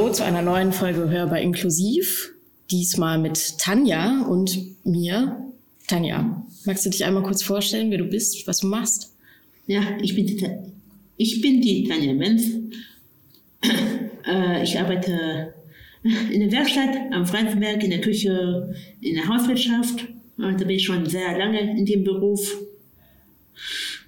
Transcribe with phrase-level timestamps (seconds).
[0.00, 2.32] Zu einer neuen Folge Hörbar Inklusiv.
[2.70, 5.36] Diesmal mit Tanja und mir.
[5.86, 9.14] Tanja, magst du dich einmal kurz vorstellen, wer du bist, was du machst?
[9.66, 10.44] Ja, ich bin die,
[11.16, 12.42] ich bin die Tanja Menz.
[14.26, 15.54] Äh, ich arbeite
[16.02, 20.06] in der Werkstatt am Franzenberg, in der Küche, in der Hauswirtschaft.
[20.36, 22.58] Da bin ich schon sehr lange in dem Beruf.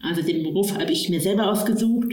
[0.02, 2.12] Also den Beruf habe ich mir selber ausgesucht.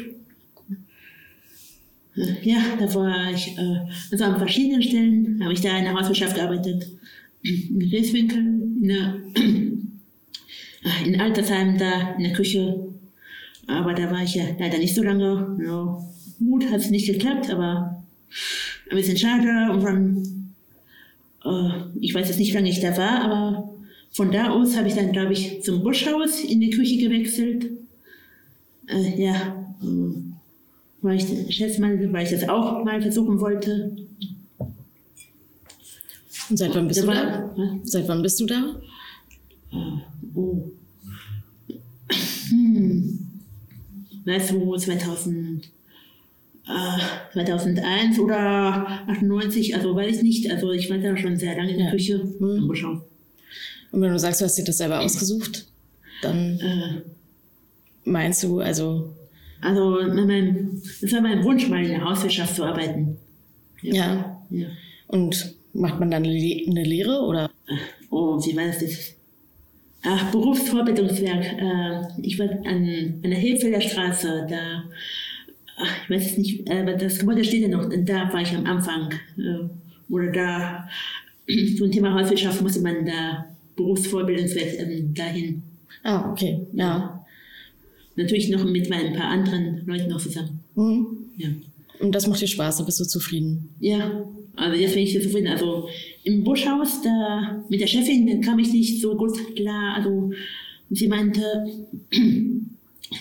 [2.44, 3.80] Ja, da war ich äh,
[4.12, 6.88] also an verschiedenen Stellen, habe ich da in der Hauswirtschaft gearbeitet.
[7.44, 9.16] In Rieswinkel, in, der,
[11.06, 12.90] in Altersheim, da in der Küche.
[13.68, 15.58] Aber da war ich ja leider nicht so lange.
[15.66, 15.98] Ja,
[16.40, 18.04] gut, hat es nicht geklappt, aber
[18.90, 19.72] ein bisschen schade.
[19.72, 20.54] Und dann,
[21.46, 23.74] äh, ich weiß jetzt nicht, wie lange ich da war, aber
[24.12, 27.70] von da aus habe ich dann, glaube ich, zum Buschhaus in die Küche gewechselt.
[28.88, 30.29] Äh, ja, äh,
[31.02, 33.96] weil ich, mal, weil ich das auch mal versuchen wollte.
[36.50, 37.54] Und seit wann bist da du da?
[37.56, 38.82] War, seit wann bist du da?
[40.36, 40.64] Oh.
[42.50, 43.20] Hm.
[44.26, 45.66] Weißt du, 2000,
[46.68, 50.52] äh, 2001 oder 98, also weiß ich nicht.
[50.52, 51.92] Also ich war da schon sehr lange in der ja.
[51.92, 52.20] Küche.
[52.40, 52.76] Hm.
[52.76, 53.02] Schauen.
[53.92, 55.68] Und wenn du sagst, du hast dir das selber ausgesucht,
[56.22, 57.02] dann äh.
[58.04, 59.14] meinst du, also
[59.62, 63.18] also mein, das war mein Wunsch, mal in der Hauswirtschaft zu arbeiten.
[63.82, 64.42] Ja.
[64.50, 64.68] ja.
[65.08, 67.50] Und macht man dann eine Lehre oder?
[68.10, 69.16] Oh, wie war das jetzt?
[70.04, 71.46] Ach, Berufsvorbildungswerk.
[71.46, 74.84] Äh, ich war an, an der Hilfelder Straße, da,
[75.78, 78.66] ach, ich weiß es nicht, aber das Gebäude steht ja noch, da war ich am
[78.66, 79.14] Anfang.
[79.38, 79.68] Äh,
[80.10, 80.90] oder da,
[81.50, 85.64] ein Thema Hauswirtschaft musste man da Berufsvorbildungswerk ähm, dahin.
[86.04, 87.19] Ah, okay, ja.
[88.20, 90.60] Natürlich noch mit ein paar anderen Leuten noch zusammen.
[90.76, 91.08] Mhm.
[91.38, 91.48] Ja.
[92.02, 93.70] Und das macht dir Spaß, da bist du zufrieden?
[93.80, 94.26] Ja,
[94.58, 95.48] also jetzt bin ich sehr zufrieden.
[95.48, 95.88] Also
[96.26, 99.96] im Buschhaus, da mit der Chefin kam ich nicht so gut klar.
[99.96, 100.32] Also
[100.90, 101.42] sie meinte,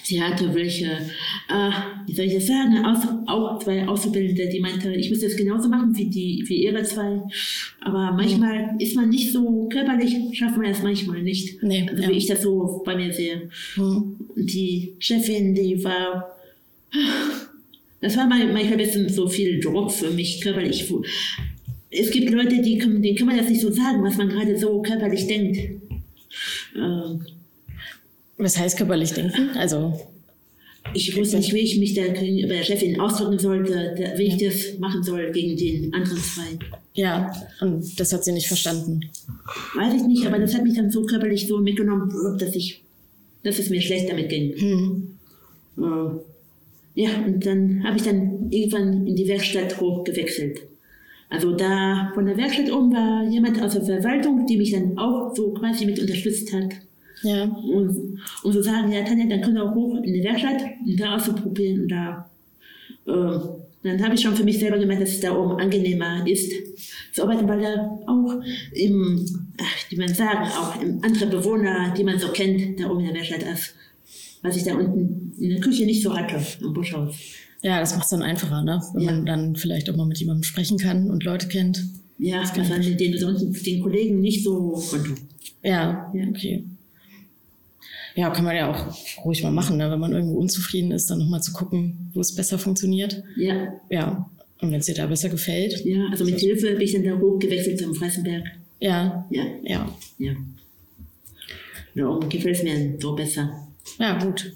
[0.03, 1.71] sie hatte welche, äh,
[2.07, 5.69] wie soll ich das sagen, Aus, auch zwei Auszubildende, die meinte, ich müsste es genauso
[5.69, 7.23] machen wie, die, wie ihre zwei.
[7.81, 11.63] Aber manchmal ist man nicht so körperlich, schafft man es manchmal nicht.
[11.63, 12.09] Nee, also ja.
[12.09, 13.49] wie ich das so bei mir sehe.
[13.77, 14.17] Mhm.
[14.37, 16.37] Die Chefin, die war,
[18.01, 20.93] das war manchmal ein bisschen so viel Druck für mich körperlich.
[21.91, 24.83] Es gibt Leute, die, denen kann man das nicht so sagen, was man gerade so
[24.83, 25.57] körperlich denkt.
[26.77, 27.38] Äh,
[28.39, 29.51] was heißt körperlich denken?
[29.57, 29.99] Also
[30.95, 34.79] ich wusste nicht, wie ich mich da gegenüber der Chefin ausdrücken sollte, wie ich das
[34.79, 36.59] machen soll gegen den anderen zwei.
[36.95, 39.01] Ja, und das hat sie nicht verstanden.
[39.75, 42.83] Weiß ich nicht, aber das hat mich dann so körperlich so mitgenommen, dass ich,
[43.43, 44.55] dass es mir schlecht damit ging.
[44.57, 45.19] Hm.
[45.79, 50.61] Äh, ja, und dann habe ich dann irgendwann in die Werkstatt hochgewechselt.
[51.31, 55.35] Also da von der Werkstatt oben war jemand aus der Verwaltung, die mich dann auch
[55.37, 56.71] so quasi mit unterstützt hat.
[57.23, 57.45] Ja.
[57.45, 60.99] Und, und so sagen, ja, Tanja, dann können wir auch hoch in die Werkstatt und
[60.99, 62.31] da auszuprobieren und da.
[63.07, 63.39] Äh,
[63.83, 66.53] dann habe ich schon für mich selber gemerkt, dass es da oben angenehmer ist
[67.13, 68.43] zu arbeiten, weil da auch
[68.73, 69.25] im,
[69.61, 73.07] ach, wie man sagen, auch im andere Bewohner, die man so kennt, da oben in
[73.07, 73.75] der Werkstatt ist,
[74.43, 77.15] was ich da unten in der Küche nicht so hatte, am Buschhaus.
[77.63, 78.81] Ja, das macht es dann einfacher, ne?
[78.95, 79.13] wenn ja.
[79.13, 81.85] man dann vielleicht auch mal mit jemandem sprechen kann und Leute kennt.
[82.19, 85.15] Ja, das, das mit den, den Kollegen nicht so konnte.
[85.63, 86.65] Ja, ja, okay
[88.15, 89.91] ja, kann man ja auch ruhig mal machen, ne?
[89.91, 93.23] wenn man irgendwo unzufrieden ist, dann nochmal zu gucken, wo es besser funktioniert.
[93.37, 93.75] Ja.
[93.91, 94.31] Ja.
[94.61, 95.85] Und wenn es dir da besser gefällt.
[95.85, 98.45] Ja, also mit Hilfe bin ich dann da hochgewechselt zum Freisenberg.
[98.81, 99.27] Ja.
[99.31, 99.45] Ja.
[99.63, 99.97] Ja.
[100.19, 100.33] Ja.
[101.95, 103.69] Da oben gefällt es mir so besser.
[103.99, 104.53] Ja, gut.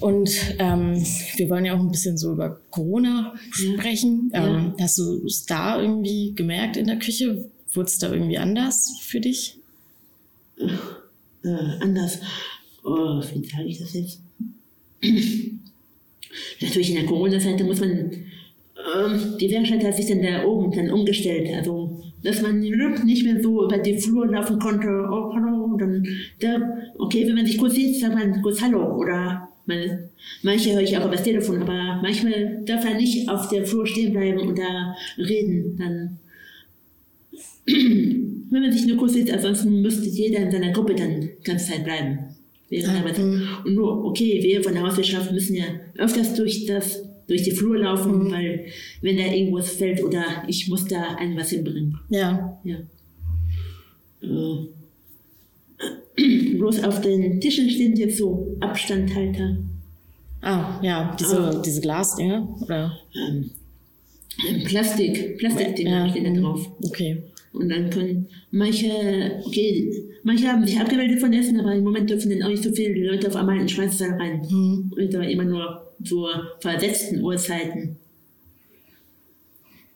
[0.00, 0.94] Und ähm,
[1.36, 4.30] wir wollen ja auch ein bisschen so über Corona sprechen.
[4.32, 4.46] Ja.
[4.46, 7.44] Ähm, hast du es da irgendwie gemerkt in der Küche?
[7.72, 9.58] Wurde es da irgendwie anders für dich?
[11.44, 12.20] Äh, anders.
[12.84, 14.20] Oh, wie sage ich das jetzt?
[16.60, 20.90] Natürlich in der Corona-Zeit muss man, ähm, die Werkstatt hat sich dann da oben dann
[20.90, 21.48] umgestellt.
[21.54, 24.88] Also, dass man nicht mehr so über die Flur laufen konnte.
[24.88, 25.76] Oh, hallo.
[25.78, 26.06] dann,
[26.40, 26.58] da,
[26.98, 28.96] okay, wenn man sich kurz sieht, sagt man kurz Hallo.
[28.96, 30.10] Oder man,
[30.42, 33.86] manche höre ich auch über das Telefon, aber manchmal darf er nicht auf der Flur
[33.86, 35.76] stehen bleiben und da reden.
[35.76, 36.18] Dann
[38.52, 41.72] wenn man sich nur kurz sieht, ansonsten müsste jeder in seiner Gruppe dann die ganze
[41.72, 42.18] Zeit bleiben.
[42.70, 43.48] Mhm.
[43.64, 45.64] Und nur, okay, wir von der Hauswirtschaft müssen ja
[45.98, 48.32] öfters durch das, durch die Flur laufen, mhm.
[48.32, 48.66] weil
[49.00, 51.98] wenn da irgendwas fällt oder ich muss da ein was hinbringen.
[52.08, 52.58] Ja.
[52.64, 52.76] ja.
[54.22, 54.56] Äh,
[56.56, 59.56] bloß auf den Tischen stehen jetzt so Abstandhalter.
[60.40, 61.62] Ah, ja, diese, ah.
[61.64, 62.98] diese Glasdinger, oder?
[63.14, 63.50] Ähm,
[64.64, 66.42] Plastik, Plastikdinger Ja, stehen da mhm.
[66.42, 66.70] drauf.
[66.84, 67.22] Okay.
[67.52, 72.30] Und dann können manche, okay, manche haben sich abgemeldet von Essen, aber im Moment dürfen
[72.30, 74.46] dann auch nicht so viele Leute auf einmal in den Speissaal rein.
[74.48, 74.92] Mhm.
[74.96, 76.26] Und da immer nur zu
[76.60, 77.96] versetzten Uhrzeiten.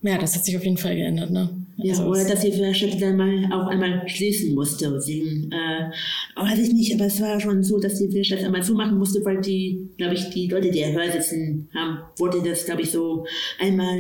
[0.03, 1.49] Ja, das hat sich auf jeden Fall geändert, ne?
[1.79, 4.91] Ja, Also oder dass die Werkstatt dann mal auch einmal schließen musste.
[5.07, 5.91] Wegen, äh,
[6.37, 9.41] weiß ich nicht, aber es war schon so, dass die Werkstatt einmal zumachen musste, weil
[9.41, 13.27] die, glaube ich, die Leute, die Hör sitzen haben, wurde das, glaube ich, so
[13.59, 13.99] einmal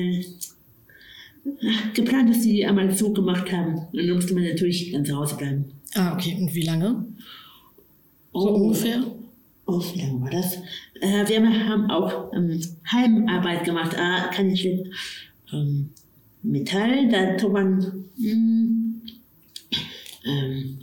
[1.95, 3.77] geplant, dass die einmal zugemacht haben.
[3.93, 5.65] Und dann musste man natürlich dann zu Hause bleiben.
[5.95, 6.37] Ah, okay.
[6.41, 7.07] Und wie lange?
[8.33, 9.03] So ungefähr?
[9.67, 10.57] Oh, wie lange war das?
[11.01, 12.61] Äh, wir haben auch ähm,
[12.91, 13.97] Heimarbeit gemacht.
[13.99, 14.85] Ah, kann ich nicht.
[15.53, 15.91] Ähm,
[16.43, 18.05] Metall, da tut man.
[18.17, 19.03] Hm,
[20.25, 20.79] ähm,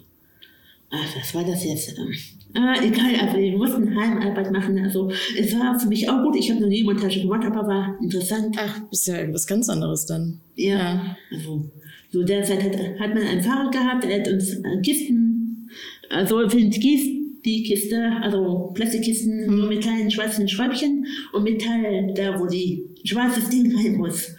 [0.90, 1.98] ach, was war das jetzt?
[1.98, 2.14] Ähm,
[2.56, 4.78] ah, egal, aber wir mussten Heimarbeit machen.
[4.80, 6.36] Also, es war für mich auch gut.
[6.36, 8.58] Ich habe noch nie Montage gemacht, aber war interessant.
[8.60, 10.42] Ach, ist ja was ganz anderes dann.
[10.56, 11.16] Ja.
[11.32, 11.70] Also,
[12.12, 15.70] so derzeit hat, hat man einen Fahrer gehabt, der hat uns äh, Kisten,
[16.10, 19.58] also für den Kies, die Kiste, also Plastikkisten, Mhm.
[19.58, 24.36] nur mit kleinen schwarzen Schräubchen und Metall, da wo die schwarzes Ding rein muss.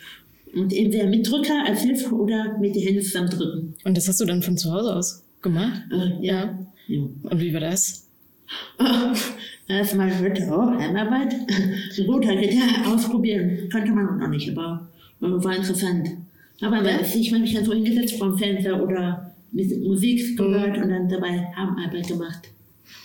[0.55, 3.75] Und entweder mit Drücker als Hilfe oder mit den Händen zusammendrücken.
[3.85, 5.83] Und das hast du dann von zu Hause aus gemacht?
[5.93, 6.59] Äh, ja.
[6.87, 7.01] ja.
[7.23, 8.09] Und wie war das?
[9.69, 11.35] Erstmal wird oh, Heimarbeit.
[12.07, 13.69] Gut, halt ja, ausprobieren.
[13.71, 14.94] Könnte man noch nicht, aber äh,
[15.25, 16.11] war interessant.
[16.61, 16.91] Aber Ja.
[16.91, 17.01] ja.
[17.01, 21.53] ich habe mich dann so hingesetzt vom Fernseher oder mit Musik gehört und dann dabei
[21.57, 22.49] Heimarbeit gemacht.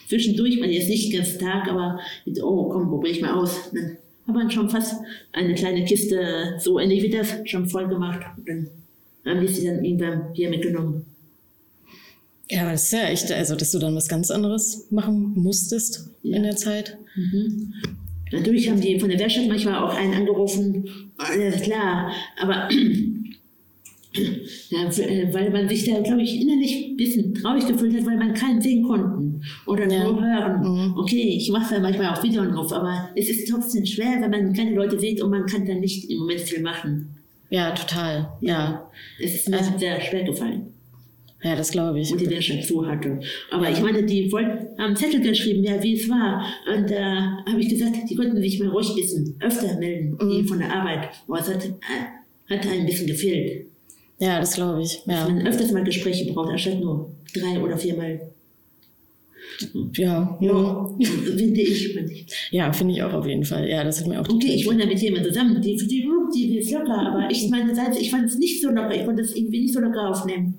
[0.08, 3.70] Zwischendurch, man jetzt nicht den ganzen Tag, aber mit, oh komm, probiere ich mal aus.
[3.72, 4.96] Dann hat man schon fast
[5.32, 8.22] eine kleine Kiste, so ähnlich wie das, schon voll gemacht.
[8.38, 8.68] Und dann
[9.26, 11.06] haben die sie dann irgendwann hier mitgenommen.
[12.50, 16.10] Ja, aber das ist ja echt, also dass du dann was ganz anderes machen musstest
[16.24, 16.98] in der Zeit.
[17.16, 17.74] Mhm.
[18.32, 20.86] Natürlich haben die von der Werkstatt manchmal auch einen angerufen,
[21.18, 22.70] alles klar, aber
[24.70, 28.18] ja, äh, weil man sich da, glaube ich, innerlich ein bisschen traurig gefühlt hat, weil
[28.18, 30.04] man keinen sehen konnten oder Ja.
[30.04, 30.62] nur hören.
[30.62, 30.98] Mhm.
[30.98, 34.54] Okay, ich mache da manchmal auch Videos drauf, aber es ist trotzdem schwer, wenn man
[34.54, 37.10] keine Leute sieht und man kann dann nicht im Moment viel machen.
[37.52, 38.30] Ja, total.
[38.42, 38.90] Ja.
[39.20, 40.74] Es ist mir Also- sehr schwer gefallen.
[41.42, 42.12] Ja, das glaube ich.
[42.12, 43.20] und die Werkstatt zu hatte.
[43.50, 46.46] Aber ich meine, die wollten, haben Zettel geschrieben, ja, wie es war.
[46.76, 50.60] Und da habe ich gesagt, die konnten sich mal ruhig bisschen öfter melden, die von
[50.60, 51.10] der Arbeit.
[51.28, 53.68] Aber es hat, äh, hat ein bisschen gefehlt.
[54.20, 55.02] Ja, das glaube ich.
[55.06, 55.30] Dass Ja.
[55.30, 58.20] man öfters mal Gespräche braucht, anstatt nur drei oder viermal.
[59.94, 60.38] Ja.
[60.42, 61.88] Ja, finde ich.
[61.94, 62.26] finde ich.
[62.52, 63.68] ja finde ich auch auf jeden Fall.
[63.68, 66.48] Ja, das hat mir auch Okay, ich wohne da mit jemandem zusammen, die, die, die,
[66.50, 69.36] die ist locker, aber ich meinerseits, ich fand es nicht so locker, ich konnte es
[69.36, 70.59] irgendwie nicht so locker aufnehmen.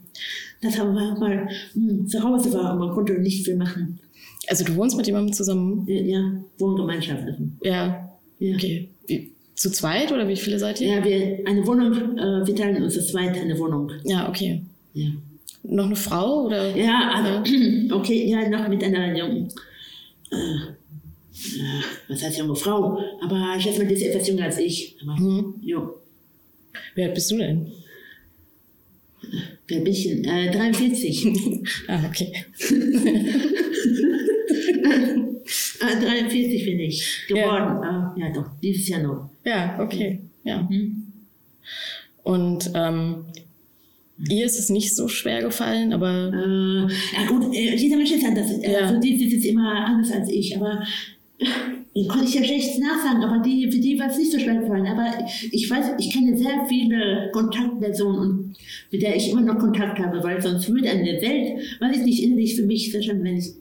[0.62, 3.98] Das haben wir mal hm, zu Hause war und man konnte nicht viel machen.
[4.46, 5.84] Also du wohnst mit jemandem zusammen?
[5.86, 7.24] Ja, ja Wohngemeinschaft.
[7.62, 8.10] Ja.
[8.38, 8.54] Ja.
[8.56, 8.88] Okay.
[9.06, 10.88] Wie, zu zweit oder wie viele seid ihr?
[10.88, 13.90] Ja, wir eine Wohnung, äh, wir teilen uns zu zweit eine Wohnung.
[14.04, 14.62] Ja, okay.
[14.94, 15.10] Ja,
[15.62, 16.74] Noch eine Frau oder?
[16.74, 17.52] ja also,
[17.94, 19.48] okay, ja, noch mit einer jungen,
[20.32, 24.58] äh, äh, was heißt junge Frau, aber ich schätze mal, die ist etwas jünger als
[24.58, 24.96] ich.
[25.02, 25.54] Aber, Hm.
[25.62, 25.94] jo,
[26.96, 27.70] alt bist du denn?
[29.70, 30.24] Wer bin ich denn?
[30.24, 31.26] Äh, 43.
[31.88, 32.32] Ah, okay.
[35.80, 37.82] äh, 43 bin ich geworden.
[37.82, 39.30] Ja, äh, ja doch, dieses Jahr noch.
[39.44, 40.20] Ja, okay.
[40.44, 40.62] Ja.
[40.62, 41.04] Mhm.
[42.22, 43.24] Und ähm,
[44.28, 48.24] ihr ist es nicht so schwer gefallen, aber Äh, ja gut, äh, jeder Mensch ist
[48.24, 48.50] anders.
[48.50, 48.78] Äh, Ja.
[48.80, 50.82] Also die sieht jetzt immer anders als ich, aber
[52.00, 54.56] den konnte ich ja schlecht nachsagen, aber die, für die war es nicht so schwer
[54.56, 54.86] gefallen.
[54.86, 55.06] Aber
[55.50, 58.54] ich weiß, ich kenne sehr viele Kontaktpersonen,
[58.90, 62.22] mit der ich immer noch Kontakt habe, weil sonst würde eine Welt, weiß ich nicht,
[62.22, 63.54] innerlich für mich wenn ich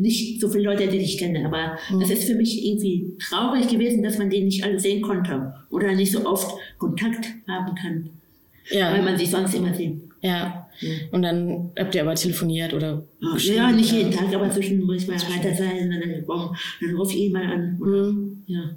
[0.00, 4.02] nicht so viele Leute, die ich kenne, aber es ist für mich irgendwie traurig gewesen,
[4.02, 8.10] dass man den nicht alle sehen konnte oder nicht so oft Kontakt haben kann,
[8.70, 10.00] weil ja, man sich sonst immer sieht.
[10.22, 10.60] ja.
[10.80, 10.90] Ja.
[11.12, 13.04] Und dann habt ihr aber telefoniert oder?
[13.38, 16.24] Ja, nicht jeden Tag, aber zwischen muss ich mal weiter sein, dann, dann,
[16.80, 17.78] dann ruf ich ihn mal an.
[17.78, 18.42] Mhm.
[18.46, 18.70] ja.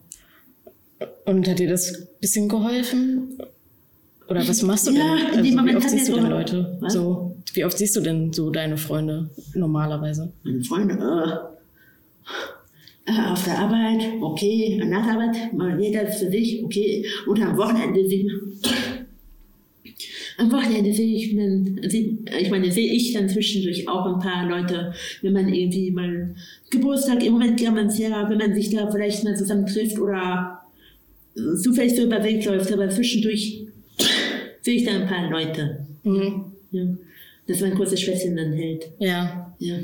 [1.26, 3.36] Und hat dir das ein bisschen geholfen?
[4.30, 5.44] Oder was machst du Ja, denn?
[5.44, 6.78] dem wie oft siehst du denn so- Leute?
[6.82, 6.94] Was?
[6.94, 10.32] So, wie oft siehst du denn so deine Freunde normalerweise?
[10.44, 10.94] Meine Freunde,
[13.08, 17.42] äh, äh, auf der Arbeit, okay, nach der Arbeit, mal jeder für sich, okay, und
[17.42, 18.30] am Wochenende sieht
[20.38, 24.94] am Wochenende sehe ich dann, ich meine, sehe ich dann zwischendurch auch ein paar Leute,
[25.22, 26.36] wenn man irgendwie mal
[26.70, 29.98] Geburtstag, im Moment kann man es ja, wenn man sich da vielleicht mal zusammen trifft
[30.00, 30.62] oder
[31.62, 33.64] zufällig so über Weg läuft, aber zwischendurch
[34.62, 35.86] sehe ich da ein paar Leute.
[36.04, 36.46] Mhm.
[36.72, 36.84] Ja.
[37.48, 38.90] Dass man kurzes Schwätzchen dann hält.
[39.00, 39.76] Ja, Ja.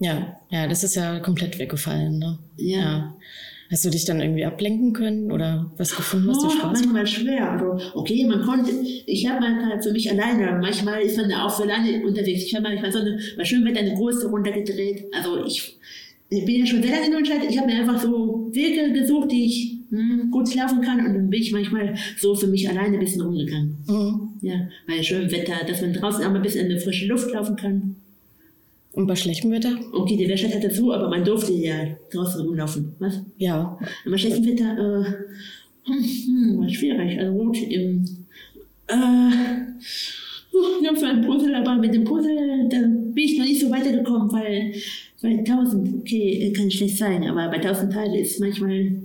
[0.00, 2.18] ja, ja, das ist ja komplett weggefallen.
[2.18, 2.38] Ne?
[2.56, 3.14] Ja.
[3.70, 6.72] Hast du dich dann irgendwie ablenken können oder was gefunden, was oh, dir Spaß macht?
[6.72, 7.52] manchmal schwer.
[7.52, 8.70] Also, okay, man konnte,
[9.06, 12.44] ich habe manchmal für mich alleine, manchmal ist man auch so alleine unterwegs.
[12.44, 15.04] Ich habe manchmal so eine, bei schönem Wetter eine große runtergedreht.
[15.14, 15.78] Also ich,
[16.30, 17.44] ich bin ja schon sehr lange in Deutschland.
[17.48, 21.28] Ich habe mir einfach so Wege gesucht, die ich hm, gut schlafen kann und dann
[21.28, 23.76] bin ich manchmal so für mich alleine ein bisschen rumgegangen.
[23.86, 24.30] Mhm.
[24.40, 27.30] Ja, bei schönem Wetter, dass man draußen auch mal ein bisschen in die frische Luft
[27.32, 27.96] laufen kann.
[28.98, 29.78] Und bei schlechtem Wetter?
[29.92, 32.96] Okay, die Werkstatt hat dazu, aber man durfte ja draußen rumlaufen.
[32.98, 33.22] Was?
[33.36, 33.78] Ja.
[34.04, 35.04] Und bei schlechtem Wetter, äh,
[35.86, 37.16] hm, hm, war schwierig.
[37.16, 38.04] Also gut, im,
[38.88, 39.30] äh,
[40.82, 43.70] ich habe so ein Puzzle, aber mit dem Puzzle, da bin ich noch nicht so
[43.70, 44.74] weitergekommen, weil
[45.22, 49.02] bei 1000, okay, kann schlecht sein, aber bei 1000 Teile ist manchmal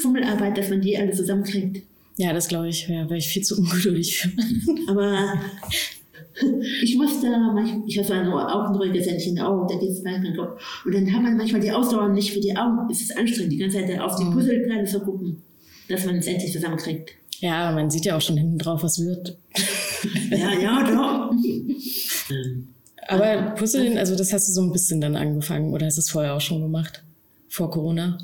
[0.00, 1.82] Fummelarbeit, dass man die alle zusammenkriegt.
[2.16, 4.32] Ja, das glaube ich, wäre wär ich viel zu ungeduldig für.
[4.88, 5.34] Aber
[6.82, 10.82] ich musste manchmal, ich habe ein, ein ruhiges Händchen auch, da geht es manchmal Kopf.
[10.84, 12.90] Und dann hat man manchmal die Ausdauer nicht für die Augen.
[12.90, 14.32] Es ist anstrengend, die ganze Zeit auf die Mhm.
[14.32, 15.42] Puzzleteile zu gucken,
[15.88, 17.10] dass man es endlich zusammenkriegt.
[17.40, 19.36] Ja, man sieht ja auch schon hinten drauf, was wird.
[20.30, 21.30] Ja, ja, doch.
[22.30, 22.68] Ähm,
[23.08, 26.10] Aber Puzzeln, also das hast du so ein bisschen dann angefangen oder hast du es
[26.10, 27.02] vorher auch schon gemacht?
[27.48, 28.18] Vor Corona?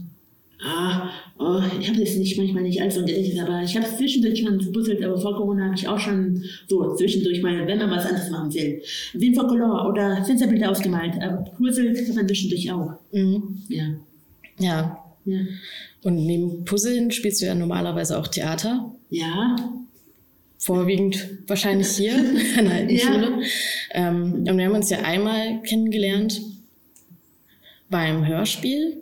[0.63, 4.41] Ah, oh, ich habe das nicht manchmal nicht allzu im Gedächtnis, aber ich habe zwischendurch
[4.41, 8.05] schon gepuzzelt, aber vor Corona habe ich auch schon so zwischendurch mal, wenn man was
[8.05, 8.83] anderes machen will,
[9.15, 12.93] Wien for Color oder Fensterbilder ausgemalt, aber Puzzle kann man zwischendurch auch.
[13.13, 13.63] Mhm.
[13.69, 13.85] Ja,
[14.59, 15.07] Ja.
[15.25, 15.37] ja,
[16.03, 18.95] Und neben Puzzeln spielst du ja normalerweise auch Theater.
[19.09, 19.57] ja,
[20.59, 22.13] Vorwiegend wahrscheinlich hier
[22.59, 22.99] an der alten Ja.
[23.01, 23.43] Schule.
[23.93, 26.43] Ähm, und wir haben uns ja einmal kennengelernt
[27.89, 29.00] beim Hörspiel.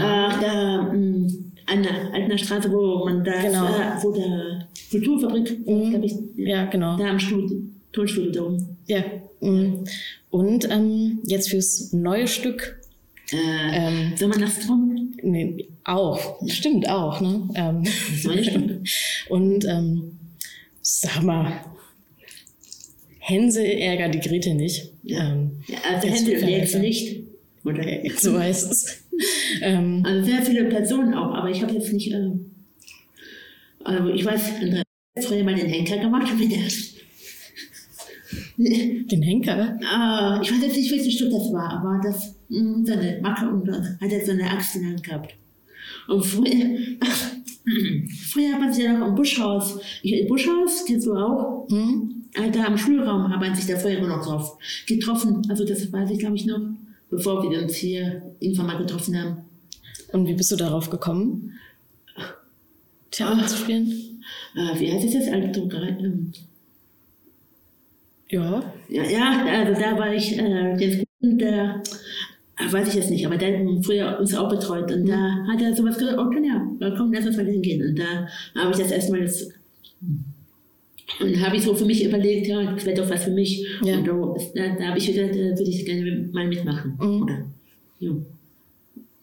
[0.00, 1.28] Ach, da mh,
[1.66, 3.66] an der Altener Straße, wo man da, Genau.
[3.66, 5.90] äh, wo der Kulturfabrik, Mhm.
[5.90, 6.96] glaub ich, Ja, genau.
[6.96, 7.56] da am Studio,
[7.92, 8.76] Tonstudio da oben.
[8.86, 9.02] Ja.
[9.40, 9.84] mm.
[10.30, 12.80] Und ähm, jetzt fürs neue Stück.
[13.32, 13.36] Äh,
[13.72, 15.14] Ähm, soll man das drum?
[15.22, 16.46] nee, auch.
[16.48, 17.48] Stimmt auch, ne?
[17.54, 17.82] Ähm,
[19.30, 20.18] und ähm,
[20.82, 21.52] sag mal,
[23.20, 24.90] Hänsel ärgert die Gretel nicht.
[25.02, 25.32] Ja.
[25.32, 27.22] Ähm, Ja, also und jetzt nicht.
[27.64, 27.86] Oder?
[27.86, 29.03] äh, so heißt es.
[29.62, 32.12] Ähm, Also sehr viele Personen auch, aber ich habe jetzt nicht.
[32.12, 32.30] Äh,
[33.84, 34.82] also ich weiß, Andrea
[35.16, 36.32] hat früher mal den Henker gemacht.
[36.38, 36.58] Mit der,
[38.56, 39.78] den Henker.
[39.84, 43.48] Ah, ich weiß jetzt nicht, welches Stück das war, aber das mh, so eine Macke
[43.48, 45.34] und hat er so eine Axt in der Hand gehabt.
[46.08, 47.30] Und früher, ach,
[48.30, 51.66] früher hat man sich ja noch im Buschhaus, ich, im Buschhaus, kennst du auch?
[51.70, 52.24] Hm?
[52.34, 54.56] Äh, Da im Schulraum hat man sich da vorher immer noch drauf
[54.86, 55.42] getroffen.
[55.48, 56.60] Also das weiß ich, glaube ich, noch,
[57.16, 59.36] bevor wir uns hier irgendwann mal getroffen haben.
[60.12, 61.52] Und wie bist du darauf gekommen,
[63.10, 64.22] Theater zu spielen?
[64.56, 65.32] Äh, wie heißt es jetzt?
[65.32, 65.96] Altdruckerei?
[66.00, 66.32] Ähm,
[68.28, 68.62] Ja.
[68.88, 71.82] Ja, ja, also da war ich, äh, Kunden, der,
[72.56, 75.60] äh, weiß ich jetzt nicht, aber der hat früher uns auch betreut und da hat
[75.60, 77.88] er sowas gesagt, oh ja, da komm, lass uns mal hingehen.
[77.88, 78.28] Und da
[78.60, 79.48] habe ich das erstmal das,
[81.20, 83.66] und habe ich so für mich überlegt, ja, das wäre doch was für mich.
[83.82, 83.98] Ja.
[83.98, 84.12] Und da,
[84.54, 86.98] da, da habe ich gesagt, äh, würde ich gerne mal mitmachen.
[87.00, 87.28] Mhm.
[88.00, 88.10] Ja,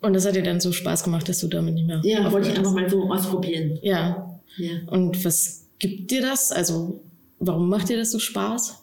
[0.02, 2.02] Und das hat dir dann so Spaß gemacht, dass du damit nicht mehr.
[2.04, 3.78] ja wollte ich einfach mal so ausprobieren.
[3.82, 4.40] Ja.
[4.58, 4.72] Ja.
[4.88, 6.52] Und was gibt dir das?
[6.52, 7.02] Also,
[7.40, 8.82] warum macht dir das so Spaß?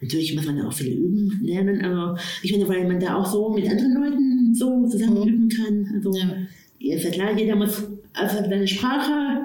[0.00, 3.26] Natürlich muss man da auch viel üben, lernen, aber ich finde, weil man da auch
[3.30, 5.28] so mit anderen Leuten so zusammen Mhm.
[5.28, 5.90] üben kann.
[5.96, 6.36] Also, Ja.
[6.78, 7.82] ja klar, jeder muss
[8.14, 9.40] also seine Sprache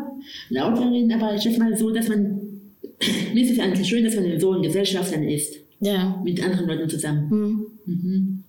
[0.50, 2.40] lauter reden, aber ich ist mal so, dass man,
[3.34, 6.22] mir ist es eigentlich schön, dass man so in Gesellschaft dann ist, Ja.
[6.24, 7.30] mit anderen Leuten zusammen.
[7.30, 7.66] Hm.
[7.86, 8.44] Mhm.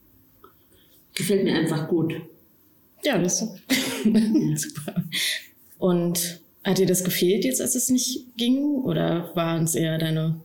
[1.15, 2.15] Gefällt mir einfach gut.
[3.05, 3.51] Ja, das ist
[4.63, 5.05] super.
[5.79, 8.63] Und hat dir das gefehlt jetzt, als es nicht ging?
[8.83, 10.41] Oder waren es eher deine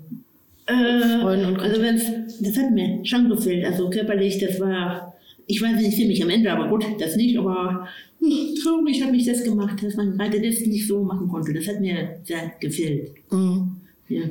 [0.67, 2.03] Äh, Freunde und also wenn's,
[2.39, 3.65] das hat mir schon gefehlt.
[3.65, 5.12] Also körperlich, das war,
[5.47, 7.87] ich weiß nicht, für mich am Ende, aber gut, das nicht, aber
[8.19, 11.53] hm, traurig hat mich das gemacht, dass man gerade das nicht so machen konnte.
[11.53, 13.11] Das hat mir sehr gefehlt.
[13.31, 13.77] Mhm.
[14.07, 14.23] Ja,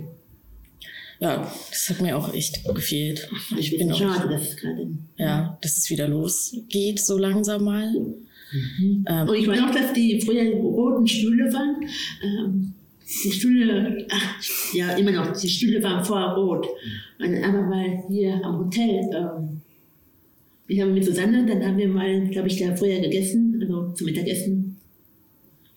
[1.20, 3.28] Ja, das hat mir auch echt gefehlt.
[3.58, 4.88] ich Ich bin auch, schade, dass es gerade.
[5.16, 7.94] ja, dass es wieder losgeht, so langsam mal.
[9.06, 11.76] Ähm, Und ich meine auch, dass die früher die roten Stühle waren.
[12.22, 12.74] Ähm,
[13.24, 16.66] die Stühle, ach, ja, immer noch, die Stühle waren vorher rot.
[17.18, 19.61] Und aber weil hier am Hotel, ähm,
[20.66, 24.06] wir haben mit Susanne, dann haben wir mal, glaube ich, da früher gegessen, also zum
[24.06, 24.76] Mittagessen.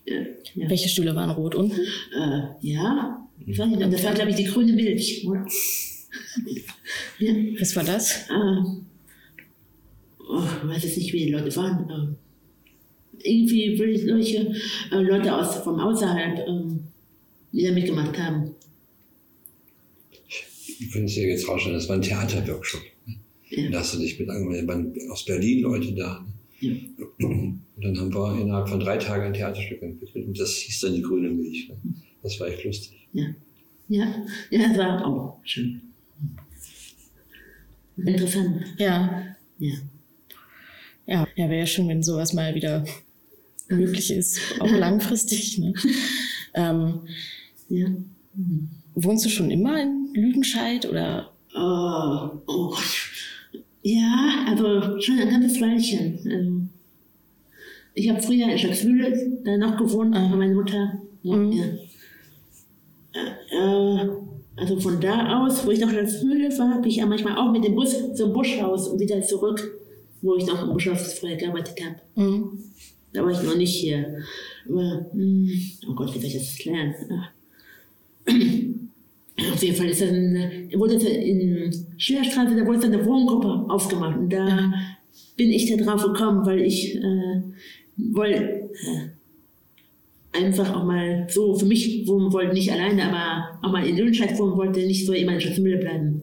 [0.06, 0.20] Ja,
[0.54, 0.70] ja.
[0.70, 1.80] welche Stühle waren rot unten?
[1.80, 3.28] Äh, ja.
[3.44, 5.26] Ich weiß nicht, das war, glaube ich, die grüne Milch.
[5.28, 5.46] oder?
[7.18, 7.34] ja.
[7.58, 8.28] Was war das?
[8.28, 8.62] Äh,
[10.28, 11.90] oh, ich weiß jetzt nicht, wie die Leute waren.
[11.90, 12.16] Ähm,
[13.22, 14.54] irgendwie will ich solche
[14.92, 16.84] äh, Leute aus, vom Außerhalb, ähm,
[17.52, 18.54] die da mitgemacht haben.
[20.78, 22.82] Ich könnte es ja jetzt rausstellen, das war ein Theaterworkshop.
[23.56, 23.70] Ja.
[23.70, 26.24] Da hast du dich mit angemeldet, aus Berlin Leute da.
[26.60, 26.72] Ja.
[27.18, 30.94] Und dann haben wir innerhalb von drei Tagen ein Theaterstück entwickelt und das hieß dann
[30.94, 31.68] die grüne Milch.
[31.68, 31.76] Ne?
[32.22, 33.08] Das war echt lustig.
[33.12, 33.26] Ja,
[33.88, 35.82] ja, ja das war auch schön.
[37.96, 38.62] Interessant.
[38.78, 39.36] Ja.
[39.58, 39.74] Ja.
[41.06, 42.84] Ja, ja wäre ja schön, wenn sowas mal wieder
[43.68, 45.58] möglich ist, auch langfristig.
[45.58, 45.72] Ne?
[46.54, 47.00] ähm,
[47.68, 47.88] ja.
[48.94, 51.32] Wohnst du schon immer in Lüdenscheid oder?
[51.54, 52.76] Oh, oh.
[53.86, 56.18] Ja, also schon ein ganzes Weilchen.
[56.24, 56.52] Also,
[57.94, 61.00] ich habe früher in Schacksmühle äh, noch gewohnt, aber meine Mutter.
[61.22, 61.52] Mhm.
[61.52, 61.64] Ja.
[63.52, 64.08] Äh,
[64.56, 67.52] also von da aus, wo ich noch in Schacksmühle war, habe ich ja manchmal auch
[67.52, 69.78] mit dem Bus zum Buschhaus und wieder zurück,
[70.20, 72.00] wo ich noch im Buschhaus früher gearbeitet habe.
[72.16, 72.58] Mhm.
[73.12, 74.18] Da war ich noch nicht hier.
[74.68, 75.48] Aber, hm,
[75.88, 76.92] oh Gott, wie soll ich das erklären?
[79.52, 84.16] Auf jeden Fall ist dann, wurde in Schillerstraße, da wurde dann eine Wohngruppe aufgemacht.
[84.16, 84.72] Und da ja.
[85.36, 87.42] bin ich da drauf gekommen, weil ich äh,
[87.96, 93.86] wollte äh, einfach auch mal so für mich wohnen wollte, nicht alleine, aber auch mal
[93.86, 96.22] in Lüdenscheid wohnen wollte, nicht so immer in Schatzmühle bleiben.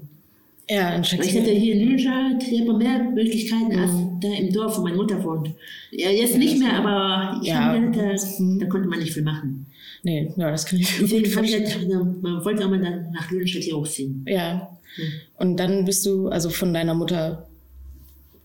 [0.69, 1.29] Ja, in Schatzmühle.
[1.29, 3.79] Ich hatte hier in Lüdenscheid hier mehr Möglichkeiten mhm.
[3.79, 3.91] als
[4.21, 5.51] da im Dorf, wo meine Mutter wohnt.
[5.91, 7.73] Ja, jetzt nicht mehr, aber ich ja.
[7.73, 8.15] Fand, da,
[8.59, 9.67] da konnte man nicht viel machen.
[10.03, 12.17] Nee, ja, das kann ich Deswegen gut vorstellen.
[12.21, 14.25] man wollte auch mal dann nach Lüdenscheid hier hochziehen.
[14.27, 14.77] Ja.
[14.95, 15.05] Hm.
[15.37, 17.47] Und dann bist du also von deiner Mutter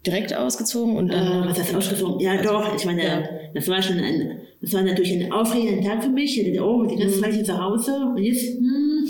[0.06, 1.44] direkt ausgezogen und dann.
[1.44, 2.20] Äh, was heißt ausgezogen?
[2.20, 2.76] Ja, doch.
[2.76, 3.28] Ich meine, ja.
[3.54, 6.38] das war schon ein, das war natürlich ein aufregender Tag für mich.
[6.60, 7.22] Oh, die ganze mhm.
[7.22, 7.92] Zeit hier zu Hause.
[8.14, 9.08] Und jetzt, hm,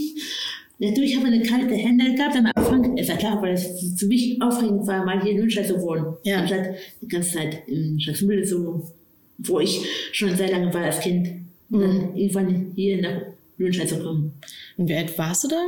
[0.79, 2.97] natürlich haben wir eine kalte Hände gehabt am Anfang.
[2.97, 6.17] Ist ja klar, weil es für mich aufregend war, mal hier in Lüdenscheid zu wohnen.
[6.23, 6.39] Ja.
[6.39, 8.91] Anstatt die ganze Zeit in Schatzmühle so,
[9.37, 9.81] wo ich
[10.13, 11.48] schon sehr lange war als Kind.
[11.71, 13.23] Und dann irgendwann hier nach
[13.59, 14.33] Lüdenscheid zu kommen.
[14.77, 15.63] Und wie alt warst du da?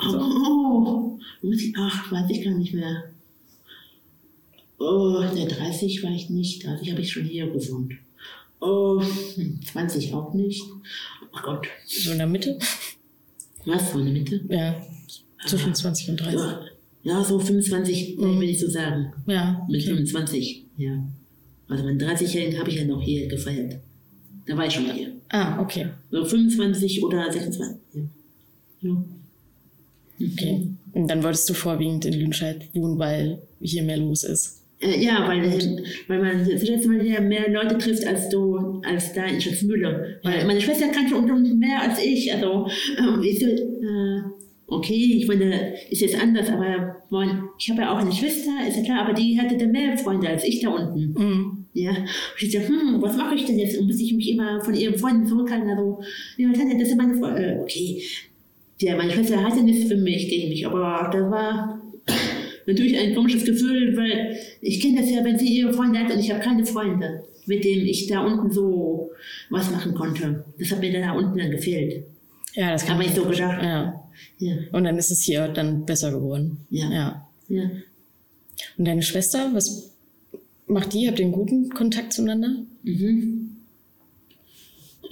[0.00, 0.18] So.
[0.18, 1.18] Oh,
[1.76, 3.04] ach, weiß ich gar nicht mehr.
[4.78, 6.64] Oh, der 30 war ich nicht.
[6.64, 7.94] 30 habe ich schon hier gewohnt.
[8.60, 9.00] Oh,
[9.72, 10.62] 20 auch nicht.
[11.32, 11.66] Oh Gott.
[11.86, 12.58] So in der Mitte?
[13.64, 14.44] Was, so in der Mitte?
[14.48, 14.86] Ja,
[15.46, 16.34] zwischen ah, 20 und 30.
[16.34, 16.60] Ja,
[17.02, 18.40] ja so 25, mhm.
[18.40, 19.12] will ich so sagen.
[19.26, 19.66] Ja.
[19.68, 21.04] Mit 25, ja.
[21.68, 23.80] Also meinen 30-Jährigen habe ich ja noch hier gefeiert.
[24.46, 25.11] Da war ich schon hier.
[25.32, 25.86] Ah, okay.
[26.10, 27.78] So 25 oder 26.
[27.94, 28.02] Ja.
[28.82, 29.04] ja.
[30.32, 30.68] Okay.
[30.92, 34.62] Und dann wolltest du vorwiegend in Lüdenscheid wohnen, weil hier mehr los ist.
[34.80, 35.42] Äh, ja, weil,
[36.08, 40.18] weil man das letzte Mal hier mehr Leute trifft als du, als da in Schatzmühle.
[40.22, 42.32] Weil meine Schwester kannte unten mehr als ich.
[42.32, 42.66] Also,
[42.98, 43.56] äh, ich äh,
[44.72, 46.96] okay, ich meine, ist jetzt anders, aber
[47.58, 50.28] ich habe ja auch eine Schwester, ist ja klar, aber die hatte da mehr Freunde
[50.28, 51.14] als ich da unten.
[51.16, 51.64] Mhm.
[51.74, 53.78] Ja, und ich dachte, hm, was mache ich denn jetzt?
[53.78, 55.70] Und muss ich mich immer von ihren Freunden zurückhalten?
[55.70, 56.00] Also,
[56.36, 57.42] ja, Tante, das sind meine Freunde.
[57.42, 58.02] Äh, okay,
[58.80, 61.80] ja, meine Schwester hatte nichts für mich gegen mich, aber das war
[62.66, 66.18] natürlich ein komisches Gefühl, weil ich kenne das ja, wenn sie ihre Freunde hat und
[66.18, 69.10] ich habe keine Freunde, mit denen ich da unten so
[69.50, 70.44] was machen konnte.
[70.58, 72.04] Das hat mir da unten dann gefehlt.
[72.54, 73.62] Ja, das kann habe ich so gedacht.
[73.62, 74.01] Ja.
[74.38, 74.56] Ja.
[74.72, 76.58] Und dann ist es hier dann besser geworden.
[76.70, 76.90] Ja.
[76.90, 77.28] ja.
[77.48, 77.70] ja.
[78.76, 79.92] Und deine Schwester, was
[80.66, 81.06] macht die?
[81.08, 82.64] Habt ihr einen guten Kontakt zueinander?
[82.82, 83.50] Mhm.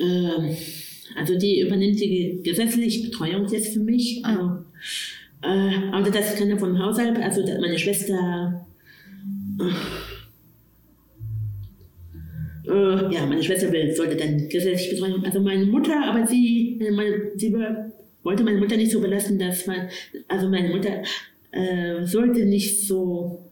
[0.00, 0.56] Ähm,
[1.16, 4.24] also die übernimmt die gesetzliche Betreuung jetzt für mich.
[4.24, 4.28] Ah.
[4.28, 4.64] Also,
[5.42, 8.66] äh, aber das kann ja vom Haushalt, also meine Schwester.
[12.66, 15.24] Äh, ja, meine Schwester will, sollte dann gesetzlich betreuen.
[15.24, 17.52] Also meine Mutter, aber sie, äh, meine, sie
[18.22, 19.88] wollte meine Mutter nicht so belasten, dass man,
[20.28, 21.02] also meine Mutter
[21.52, 23.50] äh, sollte nicht so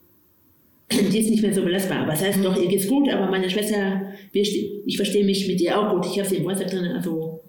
[1.13, 1.99] die ist nicht mehr so belastbar.
[1.99, 5.79] Aber das heißt doch, ihr geht's gut, aber meine Schwester, ich verstehe mich mit ihr
[5.79, 6.07] auch gut.
[6.07, 7.41] Ich habe sie im WhatsApp drin, also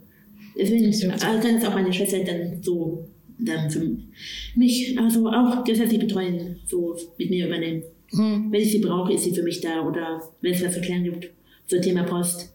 [0.58, 3.08] deswegen also kann es auch meine Schwester dann so
[3.41, 3.97] dann für
[4.55, 7.84] mich also auch gesetzlich betreuen, so mit mir übernehmen.
[8.12, 8.51] Hm.
[8.51, 11.05] Wenn ich sie brauche, ist sie für mich da oder wenn es was zu klären
[11.05, 11.29] gibt,
[11.67, 12.53] so Thema Post.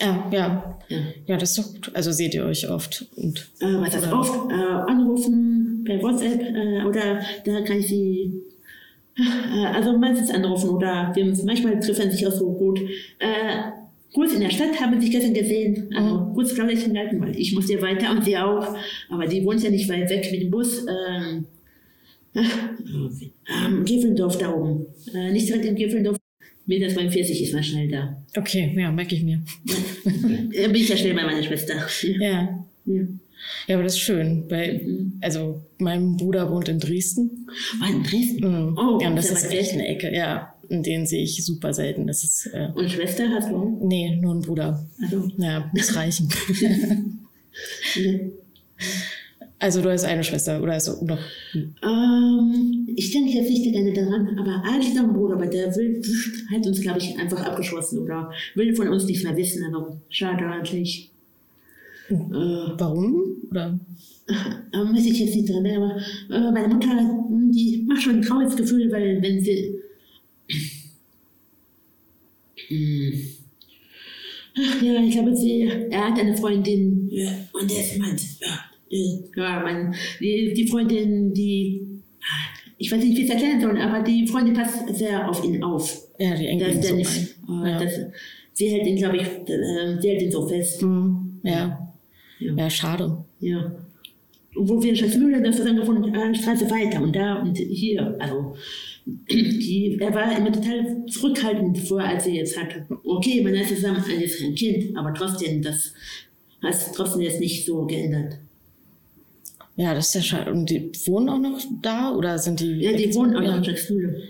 [0.00, 0.98] Ja, ja, ja.
[1.26, 1.90] Ja, das ist doch gut.
[1.94, 3.06] Also seht ihr euch oft.
[3.16, 4.50] Und, äh, was heißt oft?
[4.50, 8.32] Äh, anrufen per WhatsApp äh, oder da kann ich sie
[9.18, 12.80] äh, also meistens anrufen oder wir manchmal treffen sich auch so gut.
[14.14, 16.34] Kurz in der Stadt haben wir sich gestern gesehen, also mhm.
[16.34, 18.76] kurz Plauderchen gehalten, weil ich musste weiter und sie auch,
[19.08, 20.84] aber die wohnt ja nicht weit weg mit dem Bus.
[20.86, 21.46] Ähm,
[22.34, 22.42] äh,
[23.84, 24.86] Giffeldorf da oben.
[25.14, 25.76] Äh, nicht direkt in
[26.66, 26.66] Giffeldorf.
[26.66, 28.22] Meter 42 ist man schnell da.
[28.36, 29.42] Okay, ja, merke ich mir.
[30.52, 30.68] Ja.
[30.68, 31.74] bin ich ja schnell bei meiner Schwester.
[32.18, 32.64] Ja.
[32.84, 33.02] ja.
[33.66, 35.18] Ja, aber das ist schön, weil, mhm.
[35.20, 37.46] also, mein Bruder wohnt in Dresden.
[37.80, 38.70] War in Dresden?
[38.70, 38.78] Mhm.
[38.78, 40.54] Oh, ja, und das ist echt eine Ecke, ja.
[40.68, 42.06] Und den sehe ich super selten.
[42.06, 43.78] Das ist, äh, und Schwester hast du?
[43.82, 44.86] Nee, nur ein Bruder.
[45.02, 45.28] Also.
[45.36, 46.28] Ja, muss reichen.
[49.58, 51.18] also, du hast eine Schwester oder hast du noch?
[51.54, 56.02] Ähm, ich denke jetzt nicht gerne daran, aber noch ein Bruder, aber der will,
[56.50, 59.64] hat uns, glaube ich, einfach abgeschossen oder will von uns nichts mehr wissen.
[59.64, 61.10] Also schade eigentlich.
[62.08, 63.36] Äh, Warum?
[63.50, 63.78] Oder?
[64.72, 65.96] Aber weiß ich jetzt nicht dran, aber
[66.30, 66.88] äh, meine Mutter,
[67.50, 69.78] die macht schon ein trauriges Gefühl, weil wenn sie.
[74.54, 79.18] Ach ja, ich glaube, sie, er hat eine Freundin ja, und der ist meint, ja,
[79.36, 81.91] ja, mein, die, die Freundin, die,
[82.82, 85.62] ich weiß nicht, wie ich es erklären soll, aber die Freundin passt sehr auf ihn
[85.62, 86.08] auf.
[86.18, 87.64] Ja, die engt ihn so nicht, ein.
[87.64, 87.78] Ja.
[87.78, 87.92] Das,
[88.54, 90.82] sie hält ihn, glaube ich, äh, sie hält ihn so fest.
[90.82, 91.40] Mhm.
[91.44, 91.92] Ja.
[92.40, 92.54] ja.
[92.56, 93.24] Ja, schade.
[93.38, 93.70] Ja.
[94.56, 98.56] Und wo wir in Schatzmühle das zusammengefunden haben, Straße weiter und da und hier, also
[99.06, 102.84] die, er war immer total zurückhaltend vor, als er jetzt hatte.
[103.04, 105.94] Okay, man ist zusammen, man ist ein Kind, aber trotzdem, das
[106.60, 108.38] hat trotzdem jetzt nicht so geändert.
[109.76, 110.52] Ja, das ist ja schade.
[110.52, 112.80] Und die wohnen auch noch da oder sind die?
[112.80, 114.22] Ja, die wohnen auch noch in Schatzmühle.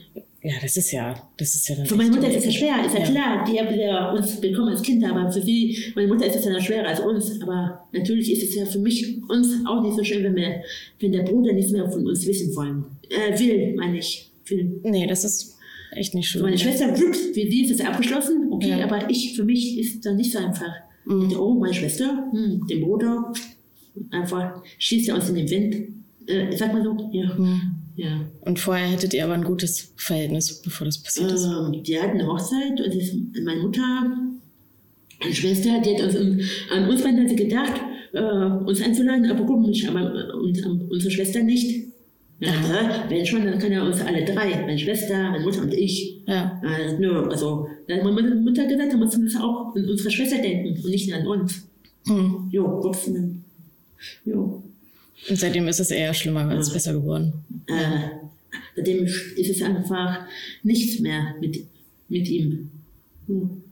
[0.45, 1.87] Ja, das ist ja, das ist ja dann.
[1.87, 3.07] Für meine Mutter ist es ja schwer, ist ja, ja.
[3.07, 3.45] klar.
[3.49, 6.53] Die haben ja uns bekommen als Kinder, aber für sie, meine Mutter ist es ja
[6.53, 7.41] noch schwerer als uns.
[7.41, 10.63] Aber natürlich ist es ja für mich, uns auch nicht so schön, wenn, wir,
[10.99, 12.85] wenn der Bruder nichts mehr von uns wissen wollen.
[13.09, 14.31] Äh, will, meine ich.
[14.47, 14.81] Will.
[14.83, 15.57] Nee, das ist
[15.93, 16.43] echt nicht schön.
[16.43, 18.85] Meine Schwester, whoops, wie sie ist es abgeschlossen, okay, ja.
[18.85, 20.73] aber ich, für mich ist es dann nicht so einfach.
[21.05, 21.37] Mhm.
[21.39, 23.33] oh, meine Schwester, hm, den Bruder,
[24.11, 25.89] einfach schießt er uns in den Wind.
[26.27, 27.35] Äh, sag mal so, ja.
[27.35, 27.83] Mhm.
[27.97, 28.21] Ja.
[28.41, 31.45] Und vorher hättet ihr aber ein gutes Verhältnis, bevor das passiert ist?
[31.45, 34.17] Ähm, die hatten eine Hochzeit und meine Mutter,
[35.21, 36.17] meine Schwester, die hat uns,
[36.71, 37.81] an uns beiden hat sie gedacht,
[38.13, 41.89] äh, uns einzuladen, aber komisch, aber und, um, unsere Schwester nicht.
[42.41, 42.53] Ja,
[43.09, 46.23] wenn schon, dann können ja uns alle drei, meine Schwester, meine Mutter und ich.
[46.27, 46.61] Ja.
[46.65, 50.83] Äh, nö, also, meine Mutter hat gesagt, da muss man auch an unsere Schwester denken
[50.83, 51.69] und nicht an uns.
[52.09, 52.49] Hm.
[52.51, 53.45] Jo, Wuchsen.
[54.25, 54.62] Jo.
[55.29, 56.75] Und seitdem ist es eher schlimmer als ja.
[56.75, 57.33] besser geworden.
[57.67, 58.09] Äh,
[58.77, 60.27] seitdem ist es einfach
[60.62, 61.65] nichts mehr mit,
[62.09, 62.71] mit ihm.
[63.27, 63.62] Hm.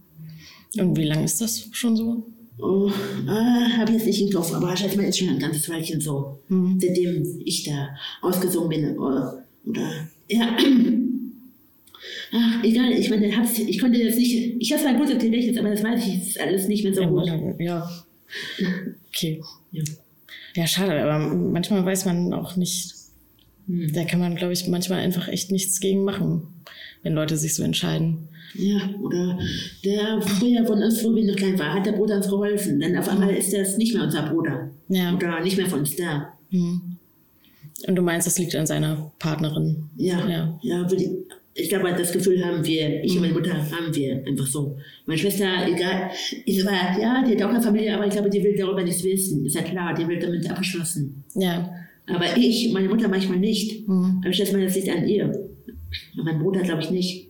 [0.78, 2.24] Und wie lange ist das schon so?
[2.58, 2.90] Oh,
[3.26, 3.30] äh,
[3.78, 6.38] habe ich jetzt nicht im Kopf, aber schätze mal, ist schon ein ganzes Weilchen so.
[6.48, 6.78] Mhm.
[6.78, 7.88] Seitdem ich da
[8.20, 8.98] ausgesungen bin.
[8.98, 10.56] Oder, oder ja.
[12.32, 15.58] Ach, egal, ich meine, hab's, ich konnte jetzt nicht, ich habe zwar ein gutes Gedächtnis,
[15.58, 17.60] aber das weiß ich ist alles nicht mehr so ja, gut.
[17.60, 17.90] Ja.
[19.12, 19.42] Okay.
[19.72, 19.82] Ja.
[20.54, 22.94] Ja, schade, aber manchmal weiß man auch nicht.
[23.66, 23.92] Hm.
[23.92, 26.42] Da kann man, glaube ich, manchmal einfach echt nichts gegen machen,
[27.02, 28.28] wenn Leute sich so entscheiden.
[28.54, 29.38] Ja, oder
[29.84, 32.80] der früher von uns, wo wir noch klein waren, hat der Bruder uns geholfen.
[32.80, 34.70] Dann auf einmal ist das nicht mehr unser Bruder.
[34.88, 35.14] Ja.
[35.14, 36.32] Oder nicht mehr von uns da.
[36.50, 36.96] Hm.
[37.86, 39.88] Und du meinst, das liegt an seiner Partnerin?
[39.96, 40.58] Ja, ja.
[40.62, 40.86] ja
[41.54, 43.38] ich glaube, das Gefühl haben wir, ich und meine mhm.
[43.38, 44.78] Mutter haben wir einfach so.
[45.06, 46.10] Meine Schwester, egal,
[46.44, 49.02] ich war, ja, die hat auch eine Familie, aber ich glaube, die will darüber nichts
[49.02, 49.44] wissen.
[49.44, 51.24] Ist ja klar, die wird damit abgeschlossen.
[51.34, 51.74] Ja.
[52.06, 53.86] Aber ich, meine Mutter manchmal nicht.
[53.88, 54.18] Mhm.
[54.20, 55.48] Aber ich schätze mal, das liegt an ihr.
[56.14, 57.28] Mein Bruder glaube ich nicht.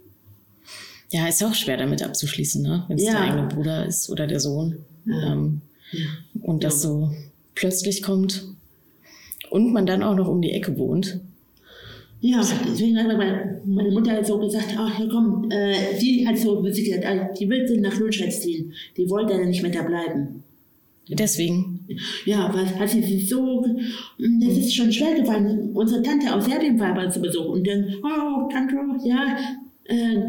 [1.10, 2.84] Ja, ist auch schwer damit abzuschließen, ne?
[2.88, 3.12] wenn es ja.
[3.12, 4.84] der eigene Bruder ist oder der Sohn.
[5.06, 5.32] Ja.
[5.32, 6.06] Ähm, ja.
[6.42, 7.10] Und das so
[7.54, 8.44] plötzlich kommt
[9.50, 11.20] und man dann auch noch um die Ecke wohnt.
[12.22, 16.60] Ja, deswegen hat meine Mutter halt so gesagt, ach ja komm, äh, die hat so
[16.60, 18.72] gesagt, ah, die will nach Lundscheid ziehen.
[18.96, 20.42] Die wollte dann nicht mehr da bleiben.
[21.08, 21.80] Deswegen?
[22.24, 23.64] Ja, was hat sie sich so,
[24.18, 25.70] das ist schon schwer gefallen.
[25.74, 29.36] Unsere Tante aus Serbien war uns zu Besuch und dann, oh, Tante, ja,
[29.84, 30.20] äh,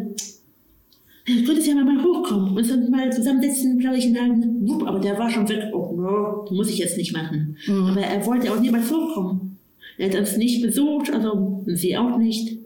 [1.45, 5.29] könntest ja mal hochkommen und dann mal zusammensetzen, glaube ich, in einem, aber der war
[5.29, 7.57] schon weg, oh no, muss ich jetzt nicht machen.
[7.67, 7.85] Mhm.
[7.85, 9.50] Aber er wollte auch niemals hochkommen.
[9.97, 12.57] Er hat uns nicht besucht, also sie auch nicht.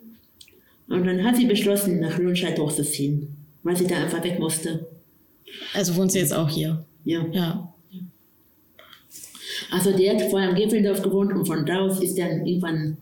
[0.87, 4.87] Und dann hat sie beschlossen, nach Lundscheid hochzuziehen, weil sie da einfach weg musste.
[5.73, 6.85] Also wohnt sie jetzt auch hier?
[7.03, 7.25] Ja.
[7.31, 7.73] ja.
[9.71, 12.97] Also der hat vorher am Gipfeldorf gewohnt und von da aus ist dann irgendwann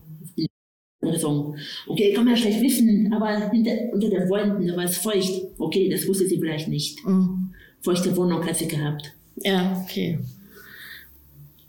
[1.01, 1.57] gesungen.
[1.87, 5.47] Okay, kann man ja schlecht wissen, aber hinter, unter den Freunden war es feucht.
[5.57, 7.05] Okay, das wusste sie vielleicht nicht.
[7.05, 7.53] Mhm.
[7.81, 9.13] Feuchte Wohnung hat sie gehabt.
[9.35, 10.19] Ja, okay.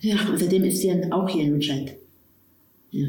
[0.01, 1.97] Ja, außerdem ist sie dann auch hier in Lundscheid.
[2.95, 3.09] Ja.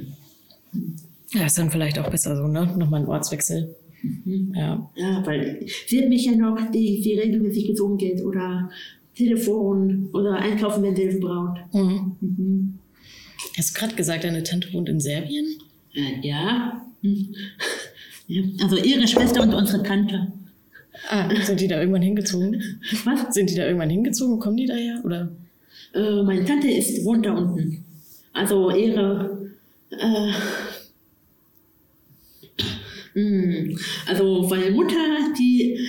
[1.33, 2.73] ja, ist dann vielleicht auch besser so, ne?
[2.75, 3.75] Nochmal ein Ortswechsel.
[4.01, 4.53] Mhm.
[4.55, 4.89] Ja.
[4.95, 8.69] ja, weil sie hat mich ja noch, die, die regelmäßig gezogen geht oder
[9.15, 11.59] Telefon oder einkaufen, wenn sie Hilfe braucht.
[11.73, 12.15] Mhm.
[12.19, 12.79] Mhm.
[13.57, 15.45] Hast du gerade gesagt, deine Tante wohnt in Serbien?
[15.93, 16.81] Äh, ja.
[17.01, 17.35] Mhm.
[18.27, 18.43] ja.
[18.61, 20.31] Also ihre Schwester und unsere Tante.
[21.09, 22.61] Ah, sind die da irgendwann hingezogen?
[23.03, 23.33] Was?
[23.33, 24.39] Sind die da irgendwann hingezogen?
[24.39, 25.01] Kommen die daher?
[25.03, 25.31] Oder?
[25.93, 27.83] Äh, meine Tante ist, wohnt da unten.
[28.33, 29.34] Also ihre
[29.99, 30.31] äh,
[33.13, 33.79] hm.
[34.07, 34.95] also meine Mutter,
[35.37, 35.79] die,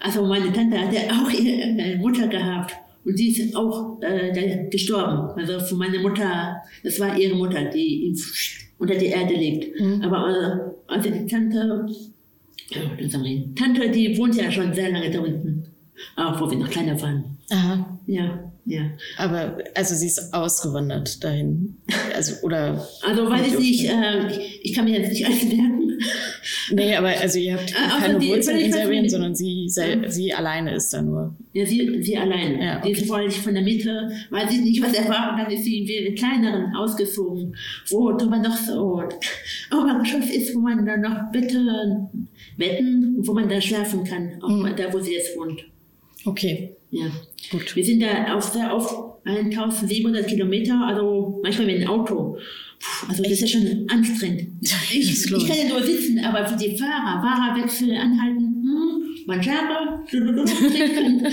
[0.00, 5.38] also meine Tante hatte auch ihre Mutter gehabt und die ist auch äh, gestorben.
[5.38, 8.16] Also von meiner Mutter, das war ihre Mutter, die
[8.78, 9.78] unter der Erde lebt.
[9.78, 10.02] Mhm.
[10.02, 11.86] Aber äh, also die Tante,
[12.70, 15.64] ja, wir, Tante, die wohnt ja schon sehr lange da unten.
[16.16, 17.36] Auch wo wir noch kleiner waren.
[17.50, 17.98] Aha.
[18.06, 18.82] Ja, ja.
[19.18, 21.76] Aber also sie ist ausgewandert dahin.
[22.14, 25.98] Also oder Also weiß ich nicht, äh, ich, ich kann mir jetzt nicht alles merken.
[26.72, 30.32] nee, aber also ihr habt Ah, keine die- Wurzeln in Serbien, sondern sie sel- sie
[30.32, 31.34] alleine ist da nur.
[31.52, 32.62] Ja, sie, sie alleine.
[32.64, 33.00] Ja, Die okay.
[33.00, 35.32] ist vorher von der Mitte, weiß ich nicht, was er war.
[35.32, 37.54] Und dann ist sie in den kleineren ausgezogen,
[37.90, 39.02] wo drüber noch so
[39.72, 44.74] Obergeschoss ist, wo man dann noch Betten, Betten, wo man da schlafen kann, auch Mhm.
[44.76, 45.64] da, wo sie jetzt wohnt.
[46.26, 47.06] Okay, Ja.
[47.50, 47.74] gut.
[47.74, 52.38] Wir sind da auf sehr oft 1700 Kilometer, also manchmal mit dem Auto.
[52.78, 54.48] Puh, also das ist ja schon anstrengend.
[54.92, 61.26] Ich, ich kann ja nur sitzen, aber für die Fahrer, Fahrerwechsel anhalten, hm, Trinken.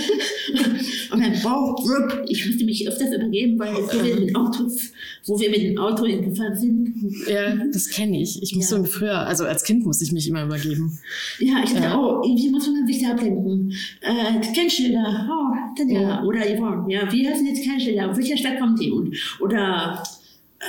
[1.12, 1.84] und dann Bauch,
[2.28, 4.92] ich musste mich öfters übergeben, weil wo wir mit Autos,
[5.26, 6.94] wo wir mit dem Auto gefahren sind.
[7.28, 8.42] Ja, das kenne ich.
[8.42, 8.84] Ich musste Ja.
[8.84, 10.98] früher, also als Kind musste ich mich immer übergeben.
[11.38, 11.98] Ja, ich dachte, Ja.
[11.98, 13.72] oh, irgendwie muss man sich da ablenken.
[14.00, 16.22] Äh, Kennschilder, oh, Tanja, Ja.
[16.24, 18.10] oder Yvonne, ja, wie heißen jetzt Kennschilder?
[18.10, 18.90] Aus welcher Stadt kommt die?
[18.90, 20.02] Und, oder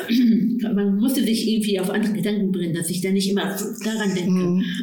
[0.74, 4.32] man musste sich irgendwie auf andere Gedanken bringen, dass ich da nicht immer daran denke.
[4.32, 4.64] Mhm.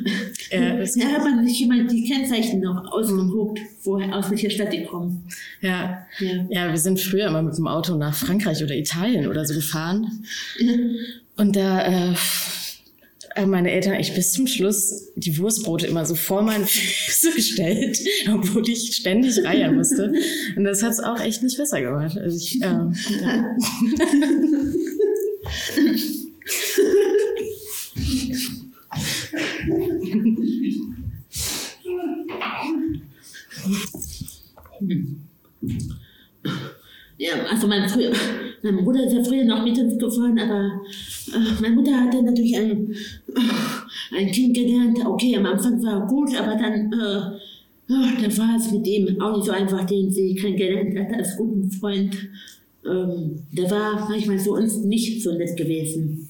[0.52, 4.72] Ja, das, Da hat man sich jemand die Kennzeichen noch ausgeguckt, woher, aus welcher Stadt
[4.72, 5.22] die kommen.
[5.60, 6.04] ja.
[6.18, 6.46] Ja.
[6.50, 10.24] ja, wir sind früher immer mit dem Auto nach Frankreich oder Italien oder so gefahren.
[11.36, 12.14] Und da äh,
[13.36, 17.98] haben meine Eltern echt bis zum Schluss die Wurstbrote immer so vor meine Füße gestellt,
[18.32, 20.12] obwohl ich ständig reiern musste.
[20.56, 22.18] Und das hat es auch echt nicht besser gemacht.
[22.18, 23.56] Also ich, ähm, ja.
[37.18, 38.12] Ja, also mein, früher,
[38.62, 40.80] mein Bruder ist ja früher noch mit uns gefahren, aber
[41.34, 45.04] äh, meine Mutter hatte natürlich ein, äh, ein Kind gelernt.
[45.04, 47.38] Okay, am Anfang war er gut, aber dann äh,
[47.90, 51.36] äh, da war es mit ihm auch nicht so einfach, den sie kennengelernt hat als
[51.36, 52.16] guten Freund.
[52.84, 56.28] Ähm, der war manchmal für uns nicht so nett gewesen.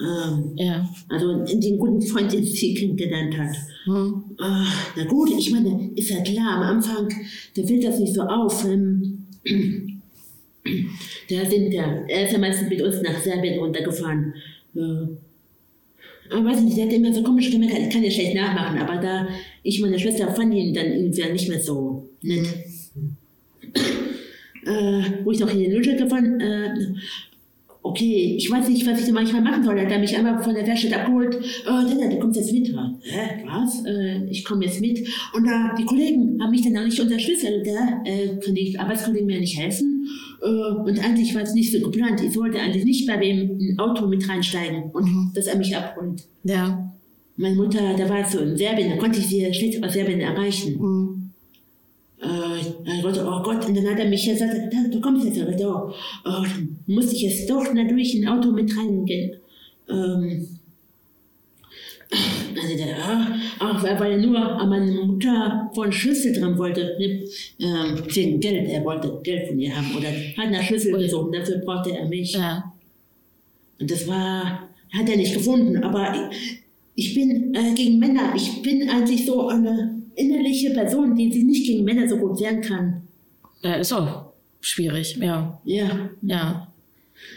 [0.00, 0.88] Ähm, ja.
[1.08, 3.54] also den guten Freund, den sie kennengelernt hat.
[3.84, 4.24] Hm.
[4.38, 4.66] Ah,
[4.96, 7.08] na gut, ich meine, ist ja klar, am Anfang,
[7.54, 8.64] da fällt das nicht so auf.
[8.64, 9.26] Ähm,
[11.30, 14.34] da sind ja, er ist ja meistens mit uns nach Serbien runtergefahren.
[14.74, 15.08] Ja.
[16.30, 19.02] Aber weiß nicht, der hat immer so komische Stimme, ich kann ja schlecht nachmachen, aber
[19.02, 19.28] da
[19.62, 22.46] ich meine Schwester fand ihn dann irgendwie nicht mehr so nett.
[24.64, 26.74] Äh, wo ich noch in den Lütscher gefahren, äh,
[27.82, 29.78] okay, ich weiß nicht, was ich manchmal machen soll.
[29.78, 31.38] Er hat mich einmal von der Werkstatt abgeholt.
[31.66, 32.68] Oh, Lennart, du kommst jetzt mit.
[32.68, 33.84] Hä, was?
[33.86, 34.98] Äh, ich komme jetzt mit.
[35.34, 37.46] Und äh, die Kollegen haben mich dann auch nicht unterstützt.
[37.46, 40.06] Also, da äh, können die Arbeitskollegen mir nicht helfen.
[40.42, 42.22] Äh, und eigentlich war es nicht so geplant.
[42.22, 45.32] Ich sollte eigentlich nicht bei ein Auto mit reinsteigen und Mhm.
[45.34, 46.22] dass er mich abholt.
[46.44, 46.92] Ja.
[47.36, 50.78] Meine Mutter, da war so in Serbien, da konnte ich sie schlecht aus Serbien erreichen.
[50.78, 51.19] Hm.
[52.22, 52.60] Äh,
[52.98, 55.94] ich wollte, oh Gott, und dann hat er mich gesagt, "Da, du kommst jetzt aber.
[56.24, 59.36] Oh, dann musste ich jetzt doch natürlich in ein Auto mit reingehen.
[59.88, 60.46] Ähm,
[62.10, 66.96] also der, ah, ach, weil, weil er nur an meine Mutter von Schlüssel dran wollte,
[66.98, 67.24] ne?
[67.60, 71.58] ähm, wegen Geld, er wollte Geld von ihr haben oder hat nach Schlüssel gesucht, dafür
[71.58, 72.32] brauchte er mich.
[72.32, 72.72] Ja.
[73.80, 75.82] Und das war, hat er nicht gefunden.
[75.84, 76.62] Aber ich,
[76.96, 81.66] ich bin äh, gegen Männer, ich bin eigentlich so eine innerliche Person, die sich nicht
[81.66, 83.02] gegen Männer so gut wehren kann.
[83.62, 85.16] Ja, ist auch schwierig.
[85.20, 85.60] Ja.
[85.64, 86.72] Ja, Ja.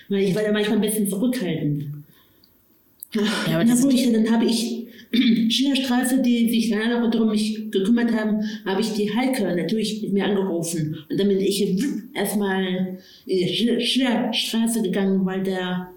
[0.09, 1.85] weil ich war da manchmal ein bisschen zurückhaltend.
[3.13, 4.87] Ja, aber das- gut, ich, dann habe ich
[5.49, 10.13] Schillerstraße, die sich dann auch darum mich gekümmert haben, habe ich die Heike natürlich mit
[10.13, 10.97] mir angerufen.
[11.09, 11.63] Und dann bin ich
[12.15, 15.89] erstmal in die Schiller- Schillerstraße gegangen, weil der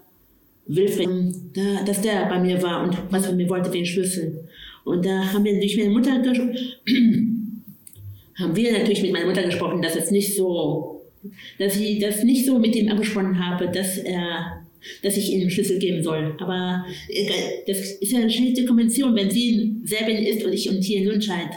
[0.67, 1.07] Wilfried,
[1.55, 4.47] da, dass der bei mir war und was von mir wollte, den Schlüssel.
[4.87, 6.55] Und da haben wir natürlich mit meiner Mutter gesprochen,
[8.39, 11.01] haben wir natürlich mit meiner Mutter gesprochen, dass es nicht so,
[11.59, 14.63] dass ich das nicht so mit ihm abgesprochen habe, dass er,
[15.03, 16.37] dass ich ihm den Schlüssel geben soll.
[16.39, 16.85] Aber
[17.67, 20.99] das ist ja eine schlechte Konvention, wenn sie in Serbien ist und ich und hier
[21.01, 21.49] in Lundscheid.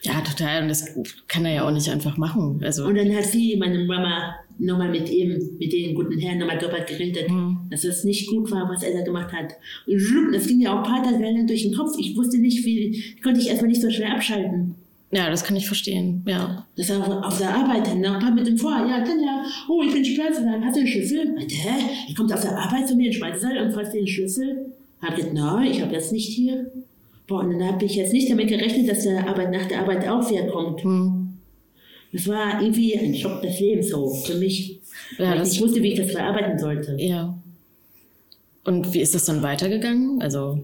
[0.00, 0.62] Ja, total.
[0.62, 0.96] Und das
[1.28, 2.58] kann er ja auch nicht einfach machen.
[2.64, 6.58] Also, Und dann hat sie, meine Mama, nochmal mit ihm, mit den guten Herren nochmal
[6.58, 7.58] drüber geredet, Mhm.
[7.70, 9.52] dass es nicht gut war, was er da gemacht hat.
[9.86, 11.96] Und das ging ja auch ein paar Tage lang durch den Kopf.
[11.98, 14.74] Ich wusste nicht, wie, konnte ich erstmal nicht so schnell abschalten.
[15.10, 16.22] ja, das kann ich verstehen.
[16.26, 16.66] Ja.
[16.76, 18.70] Das war auf, auf der Arbeit dann, noch ein paar mit dem vor.
[18.72, 21.32] Ja, Tanja, oh, ich bin Speisesaal, hast du den Schlüssel?
[21.34, 21.84] Meinte, hä?
[22.08, 24.72] Ihr kommt auf der Arbeit zu mir in Speisesaal und fragst den Schlüssel?
[25.02, 26.70] Hab gesagt, nein, ich habe jetzt nicht hier.
[27.26, 30.08] Boah, und dann habe ich jetzt nicht damit gerechnet, dass der Arbeit nach der Arbeit
[30.08, 30.82] auch wieder kommt.
[30.82, 31.21] Hm.
[32.12, 34.80] Das war irgendwie ein Schock des Lebens so für mich.
[35.18, 36.96] Ja, weil ich wusste, wie ich das verarbeiten sollte.
[36.98, 37.38] Ja.
[38.64, 40.20] Und wie ist das dann weitergegangen?
[40.20, 40.62] Also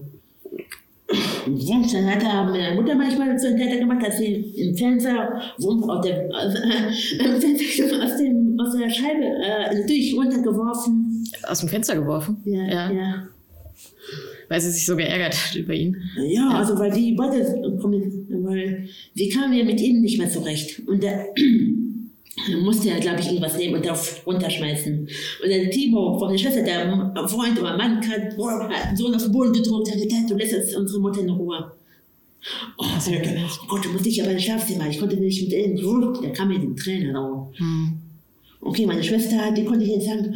[1.45, 6.05] dann hat er meine Mutter manchmal so ein Theater gemacht, dass sie im Wumms aus,
[6.05, 11.23] dem, aus, äh, aus, dem, aus der Scheibe äh, natürlich runtergeworfen.
[11.47, 12.41] Aus dem Fenster geworfen?
[12.45, 12.91] Ja, ja.
[12.91, 13.27] ja.
[14.47, 15.95] Weil sie sich so geärgert hat über ihn.
[16.27, 17.39] Ja, also weil die wollte,
[18.43, 20.81] weil sie kam ja mit ihm nicht mehr zurecht.
[20.87, 21.27] Und der
[22.61, 24.93] musste ja, glaube ich, irgendwas nehmen und darauf runterschmeißen.
[24.97, 29.53] Und dann Timo von der Schwester, der Freund oder Mann, hat so auf den Boden
[29.53, 31.71] gedruckt, hat gesagt, du lässt jetzt unsere Mutter in Ruhe.
[32.77, 34.87] Oh, so, oh Gott, du musst dich aber ins Schlafzimmer.
[34.89, 35.75] Ich konnte nicht mit denen.
[35.75, 37.53] Da kam mir die Tränen raus.
[37.57, 37.99] Hm.
[38.61, 40.33] Okay, meine Schwester, die konnte ich jetzt sagen,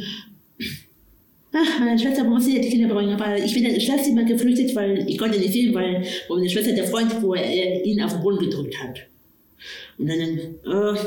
[1.53, 5.09] ach, meine Schwester musste die Kinder bringen, aber ich bin dann ins Schlafzimmer geflüchtet, weil
[5.09, 8.39] ich konnte nicht sehen, weil meine Schwester der Freund, wo er ihn auf den Boden
[8.39, 8.99] gedrückt hat.
[9.97, 10.99] Und dann, äh,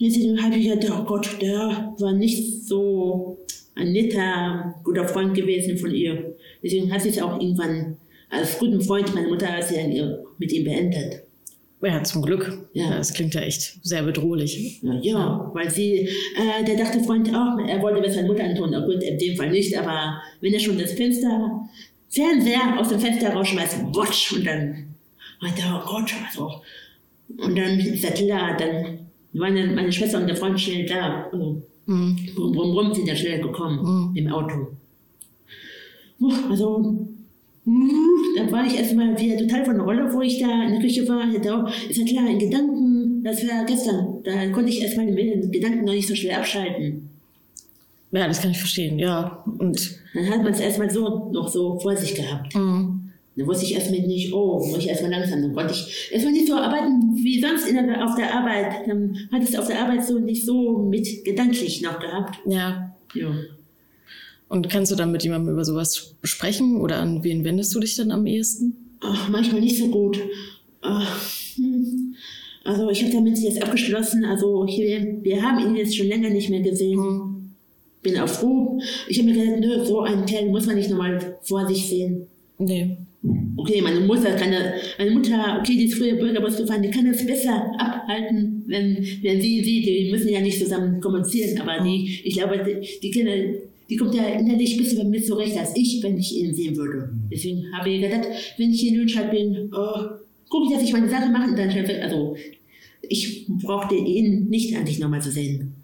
[0.00, 3.36] Deswegen habe ich gedacht, oh Gott, der war nicht so
[3.74, 6.36] ein netter, guter Freund gewesen von ihr.
[6.62, 7.96] Deswegen hat sie es auch irgendwann
[8.30, 9.76] als guten Freund meiner Mutter hat sie
[10.38, 11.22] mit ihm beendet.
[11.80, 12.68] Ja, zum Glück.
[12.72, 12.96] Ja.
[12.96, 14.82] Das klingt ja echt sehr bedrohlich.
[14.82, 18.70] Ja, ja weil sie, äh, der dachte Freund auch, er wollte was seiner Mutter antun.
[18.72, 21.68] Na gut, in dem Fall nicht, aber wenn er schon das Fenster,
[22.08, 24.96] Fernseher aus dem Fenster rausschmeißt, watsch, und dann
[25.40, 26.62] meinte er, oh Gott, also.
[27.36, 31.28] Und dann ist er klar, dann meine, meine Schwester und der Freund schnell da.
[31.30, 32.16] Also, mhm.
[32.34, 34.16] Brumm, brumm, brumm sind ja schnell gekommen mhm.
[34.16, 34.68] im Auto.
[36.50, 37.08] Also,
[38.36, 41.06] da war ich erstmal wieder total von der Rolle, wo ich da in der Küche
[41.08, 41.24] war.
[41.88, 44.22] ist ja klar, in Gedanken, das war gestern.
[44.24, 47.10] Da konnte ich erstmal den Gedanken noch nicht so schnell abschalten.
[48.10, 49.44] Ja, das kann ich verstehen, ja.
[49.58, 52.54] Und dann hat man es erstmal so noch so vor sich gehabt.
[52.54, 53.10] Mhm.
[53.36, 55.42] Dann wusste ich erstmal nicht, oh, muss ich erstmal langsam.
[55.42, 58.88] Dann konnte ich erstmal nicht so arbeiten wie sonst in der, auf der Arbeit.
[58.88, 62.38] Dann hattest du auf der Arbeit so nicht so mit gedanklich noch gehabt.
[62.46, 62.94] Ja.
[63.14, 63.30] ja.
[64.48, 67.96] Und kannst du dann mit jemandem über sowas sprechen oder an wen wendest du dich
[67.96, 68.96] dann am ehesten?
[69.00, 70.18] Ach, manchmal nicht so gut.
[70.80, 71.20] Ach,
[71.56, 72.14] hm.
[72.64, 74.24] Also ich habe damit jetzt abgeschlossen.
[74.24, 77.02] Also hier, wir haben ihn jetzt schon länger nicht mehr gesehen.
[77.02, 77.50] Hm.
[78.02, 78.80] Bin auch froh.
[79.08, 82.26] Ich habe mir gedacht, nö, so einen Kerl muss man nicht nochmal vor sich sehen.
[82.58, 82.96] Nee.
[83.56, 84.52] Okay, meine Mutter kann
[84.98, 89.40] meine Mutter, okay, die ist früher Bürgerbus gefahren, die kann das besser abhalten, wenn, wenn
[89.40, 93.32] sie sieht, die müssen ja nicht zusammen kommunizieren, aber die, ich glaube, die, die Kinder,
[93.88, 97.10] die kommt ja innerlich ein bisschen mit zurecht als ich, wenn ich ihn sehen würde.
[97.30, 100.92] Deswegen habe ich gedacht, wenn ich hier in Nürnberg bin, oh, gucke ich, dass ich
[100.92, 102.36] meine Sache mache und dann Also,
[103.02, 105.74] ich brauchte ihn nicht eigentlich nochmal zu sehen.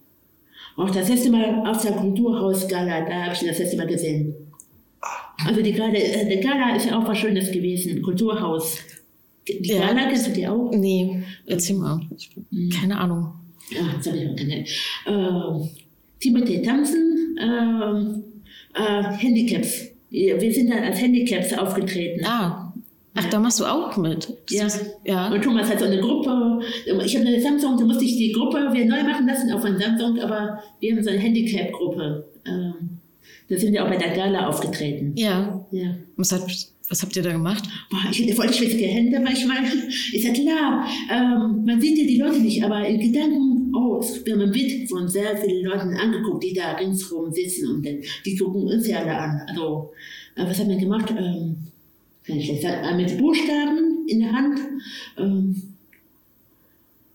[0.76, 4.34] Auch das letzte Mal auf der Kulturhausgala, da habe ich ihn das letzte Mal gesehen.
[5.46, 8.78] Also die Gala, äh, der Gala ist ja auch was Schönes gewesen, Kulturhaus.
[9.46, 9.86] Die ja.
[9.86, 10.70] Gala kennst du die auch?
[10.72, 12.00] Nee, erzähl mal.
[12.50, 12.70] Hm.
[12.70, 13.32] Keine Ahnung.
[13.70, 14.64] Ja, das habe ich auch keine.
[14.64, 15.68] Äh,
[16.20, 19.90] Timothy Thompson, äh, äh, Handicaps.
[20.10, 22.24] Wir sind dann als Handicaps aufgetreten.
[22.24, 22.72] Ah.
[23.16, 24.28] Ach, da machst du auch mit.
[24.50, 24.66] Ja.
[25.04, 25.28] ja.
[25.32, 26.60] Und Thomas hat so eine Gruppe.
[27.04, 29.78] Ich habe eine Samsung, da musste ich die Gruppe wieder neu machen lassen auf von
[29.78, 32.28] Samsung, aber wir haben so eine Handicap-Gruppe.
[32.44, 32.98] Ähm,
[33.48, 35.12] da sind wir auch bei der Gala aufgetreten.
[35.16, 35.64] Ja.
[35.70, 35.94] ja.
[36.16, 36.42] Was, hat,
[36.88, 37.64] was habt ihr da gemacht?
[38.10, 39.58] Ich hatte voll schwitzige Hände manchmal.
[40.12, 44.04] Ich sagte, klar, ähm, man sieht ja die Leute nicht, aber in Gedanken, oh,
[44.36, 47.88] man wird von sehr vielen Leuten angeguckt, die da ringsherum sitzen und
[48.26, 49.40] die gucken uns ja alle an.
[49.48, 49.92] Also,
[50.36, 51.10] äh, was haben wir gemacht?
[51.16, 51.56] Ähm,
[52.26, 54.58] äh, mit Buchstaben in der Hand.
[55.18, 55.62] Ähm,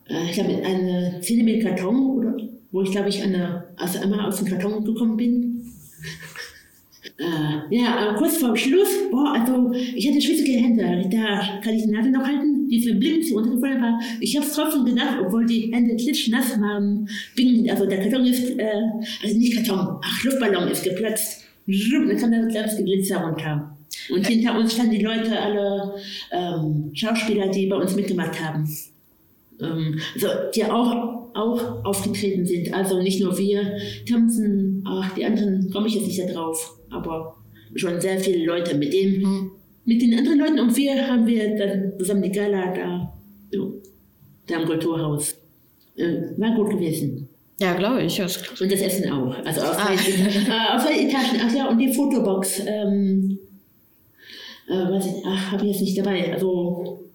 [0.08, 2.38] äh, ich habe eine Szene mit Karton, oder,
[2.72, 5.49] wo ich glaube ich eine, also einmal aus dem Karton gekommen bin
[7.20, 10.84] äh, ja, kurz vorm Schluss, boah, also ich hatte schwitzige Hände.
[11.12, 14.00] Da kann ich die Nadel noch halten, die ist blind, die runtergefallen war.
[14.22, 17.10] Ich habe es trotzdem gedacht, obwohl die Hände klitschnass waren.
[17.36, 18.72] Bin, also der Karton ist, äh,
[19.22, 21.44] also nicht Karton, ach, Luftballon ist geplatzt.
[21.68, 23.78] Dann kam da ganz Glitzer runter.
[24.10, 25.96] Und hinter uns standen die Leute, alle
[26.32, 28.68] ähm, Schauspieler, die bei uns mitgemacht haben.
[29.62, 32.74] Ähm, also, die auch auch aufgetreten sind.
[32.74, 33.78] Also nicht nur wir,
[34.08, 37.36] Thompson, ach, die anderen komme ich jetzt nicht da drauf, aber
[37.76, 38.76] schon sehr viele Leute.
[38.76, 39.52] Mit, dem, mhm.
[39.86, 43.14] mit den anderen Leuten und wir haben wir dann zusammen die Gala da,
[44.48, 45.36] da im Kulturhaus.
[45.96, 47.28] Äh, war gut gewesen.
[47.60, 48.22] Ja, glaube ich.
[48.22, 49.36] Und das Essen auch.
[49.44, 49.92] Also auf, ah.
[49.92, 51.42] äh, auf der Etagen.
[51.44, 52.62] Ach ja, und die Fotobox.
[52.66, 53.38] Ähm,
[54.70, 56.34] äh, ich, ach, habe ich jetzt nicht dabei.
[56.34, 57.09] Also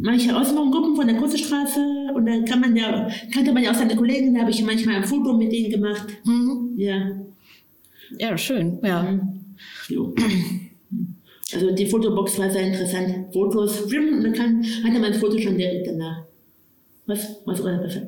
[0.00, 3.96] manche Auswahlgruppen von der Kurzestraße und dann kann man ja, kannte man ja auch seine
[3.96, 6.06] Kollegen, da habe ich manchmal ein Foto mit denen gemacht.
[6.24, 6.74] Mhm.
[6.76, 7.10] Ja.
[8.18, 9.02] Ja, schön, ja.
[9.02, 10.14] Mhm.
[11.52, 13.32] Also die Fotobox war sehr interessant.
[13.32, 16.24] Fotos, und dann kann, hatte man das Foto schon direkt danach.
[17.06, 17.40] Was?
[17.44, 18.00] Was war das?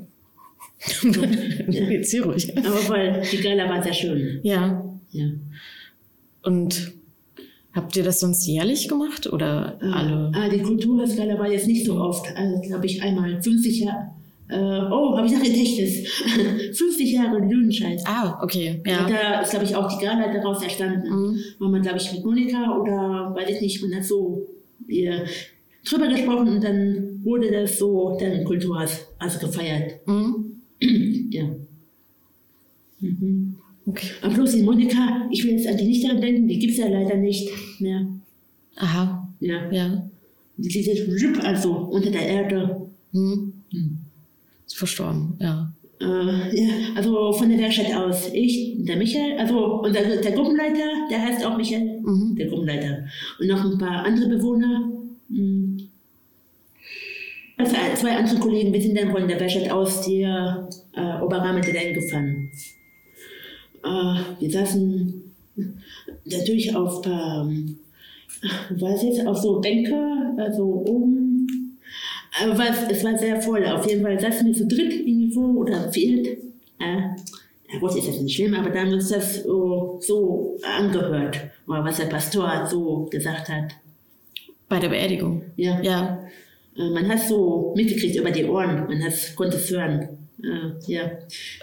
[1.69, 2.57] Jetzt hier ruhig.
[2.59, 4.41] Aber weil die Gala war sehr schön.
[4.43, 4.85] Ja.
[5.11, 5.27] Ja.
[6.43, 6.96] Und
[7.77, 10.33] habt ihr das sonst jährlich gemacht oder Äh, alle?
[10.35, 12.27] Ah, die Kulturhausgala war jetzt nicht so oft.
[12.35, 14.11] Also, glaube ich, einmal 50 Jahre.
[14.49, 14.55] Äh,
[14.93, 16.09] oh, habe ich noch Gedächtnis.
[16.79, 18.01] 50 Jahre Lüdenscheid.
[18.07, 19.09] Ah, okay, ja.
[19.09, 21.09] Da ist, glaube ich, auch die Gala daraus entstanden.
[21.09, 21.39] Mhm.
[21.59, 24.47] War man, glaube ich, mit Monika oder weiß ich nicht, man hat so
[24.89, 25.25] ihr
[25.89, 30.07] drüber gesprochen und dann wurde das so dann Kulturhaus also gefeiert.
[30.07, 30.63] Mhm.
[31.31, 31.45] ja.
[33.01, 33.57] Mhm.
[33.87, 34.09] Okay.
[34.23, 36.79] Aber bloß die Monika, ich will jetzt an die nicht daran denken, die gibt es
[36.79, 37.49] ja leider nicht
[37.81, 38.07] mehr.
[38.77, 39.71] Aha, Ja.
[39.71, 40.11] ja.
[40.57, 42.87] Die jetzt also unter der Erde.
[43.13, 43.53] Hm.
[43.71, 43.99] Hm.
[44.67, 45.73] Ist verstorben, ja.
[46.01, 48.31] Äh, ja, also von der Werkstatt aus.
[48.33, 52.35] Ich, der Michael, also und der, der Gruppenleiter, der heißt auch Michael, Mhm.
[52.37, 53.05] der Gruppenleiter.
[53.41, 54.91] Und noch ein paar andere Bewohner.
[55.29, 55.77] Hm.
[57.59, 62.51] Also zwei andere Kollegen, wir sind dann von der Werkstatt aus die äh, Oberrahmen gefahren.
[63.87, 65.23] Äh, wir saßen
[66.25, 67.79] natürlich auf, ähm,
[68.71, 69.97] was jetzt, auf so Bänke,
[70.37, 71.79] also oben.
[72.43, 73.65] Aber was, es war sehr voll.
[73.65, 76.27] Auf jeden Fall saßen wir zu dritt irgendwo oder viert.
[76.79, 81.41] Äh, gut, ist das nicht schlimm, aber da haben wir uns das so, so angehört,
[81.67, 83.73] oder was der Pastor so gesagt hat.
[84.69, 85.43] Bei der Beerdigung.
[85.57, 85.81] Ja.
[85.81, 86.29] Ja.
[86.77, 90.09] Äh, Man hat so mitgekriegt über die Ohren, man hat, konnte es hören.
[90.43, 91.11] Äh, ja.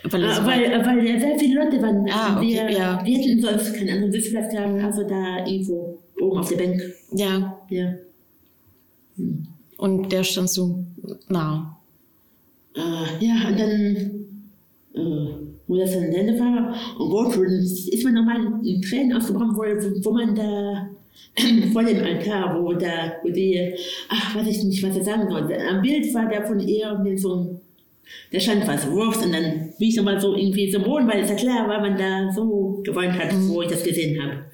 [0.04, 2.06] Weil, Äh, weil, weil ja sehr viele Leute waren.
[2.10, 3.02] Ah, okay, wir, ja.
[3.04, 6.82] wir hätten sonst keinen anderen Sitzplatz gehabt, also da irgendwo oben auf der Bank.
[7.12, 7.60] ja.
[7.70, 7.94] Ja.
[9.78, 10.84] Und der stand so
[11.28, 11.78] nah.
[12.76, 14.26] Äh, ja, und dann,
[14.96, 15.36] äh,
[15.68, 19.62] wo das dann Ende war, oh Gott, und ist man nochmal in Tränen ausgebrochen, wo,
[19.62, 20.90] wo man da
[21.74, 23.74] vor dem Altar, wo da, wo die,
[24.10, 25.58] ach, weiß ich nicht, was er sagen sollte.
[25.60, 27.53] Am Bild war der von ihr mit so einem,
[28.32, 31.30] der stand was Wurst und dann wie ich nochmal so irgendwie so Boden, weil es
[31.30, 34.46] ja klar war, man da so geweint hat, wo ich das gesehen habe.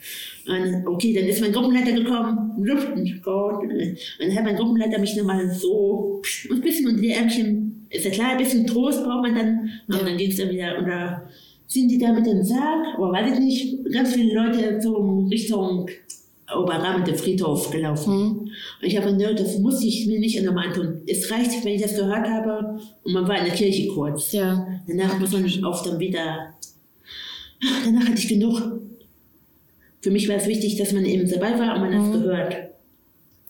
[0.47, 3.61] Und okay, dann ist mein Gruppenleiter gekommen, Luft und Gott.
[3.61, 3.71] Und
[4.19, 6.21] dann hat mein Gruppenleiter mich nochmal so
[6.51, 9.69] ein bisschen unter die Ärmchen, ist ja klar, ein bisschen Trost braucht man dann.
[9.87, 11.29] Und dann ging es dann wieder, oder
[11.67, 15.87] sind die da mit dem Sarg, oder weiß ich nicht, ganz viele Leute so Richtung
[16.57, 18.13] Oberrahmen, der Friedhof gelaufen.
[18.13, 18.39] Mhm.
[18.39, 21.01] Und ich habe gedacht, das muss ich mir nicht nochmal antun.
[21.07, 24.31] Es reicht, wenn ich das gehört habe und man war in der Kirche kurz.
[24.31, 24.67] Ja.
[24.87, 26.53] Danach muss man auch dann wieder.
[27.85, 28.81] Danach hatte ich genug.
[30.01, 32.55] Für mich war es wichtig, dass man eben dabei war und man hat es gehört.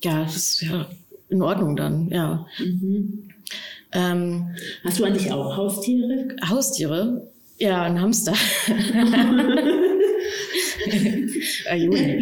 [0.03, 0.87] Ja, das ist ja
[1.29, 2.45] in Ordnung dann, ja.
[2.57, 3.29] Mhm.
[3.91, 6.35] Ähm, Hast du eigentlich auch Haustiere?
[6.47, 7.31] Haustiere?
[7.57, 8.33] Ja, ein Hamster.
[11.69, 12.19] ah, Juli.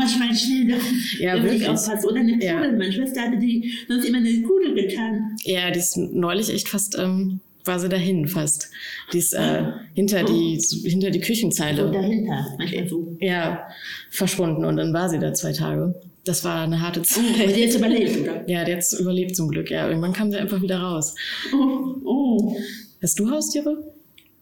[0.00, 1.68] Stimmt, die wissen ja manchmal schnell, Ja, wirklich.
[2.04, 2.44] Oder eine Kugel.
[2.44, 2.72] Ja.
[2.72, 5.36] Meine Schwester hatte die sonst immer eine Kugel getan.
[5.44, 8.70] Ja, die ist neulich echt fast, ähm, war sie dahin fast.
[9.12, 9.64] Die ist äh,
[9.94, 11.90] hinter, die, hinter die Küchenzeile.
[11.90, 12.46] dahinter.
[12.58, 13.16] Manchmal so.
[13.20, 13.66] Ja,
[14.10, 15.94] verschwunden und dann war sie da zwei Tage.
[16.26, 17.48] Das war eine harte Aber die Zeit.
[17.48, 18.44] hat jetzt überlebt, oder?
[18.48, 19.70] Ja, der hat überlebt zum Glück.
[19.70, 21.14] Ja, irgendwann kam sie einfach wieder raus.
[21.52, 22.56] Oh, oh.
[23.02, 23.76] Hast du Haustiere?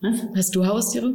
[0.02, 0.26] Was?
[0.36, 1.14] Hast du Haustiere?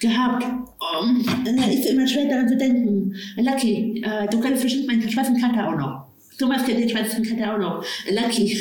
[0.00, 0.44] gehabt.
[0.44, 3.14] Um, da ist immer schwer daran zu denken.
[3.36, 6.06] Lucky, äh, du kennst bestimmt meinen schwarzen Kater auch noch.
[6.38, 7.84] Thomas kennt den schwarzen Kater auch noch.
[8.10, 8.58] Lucky.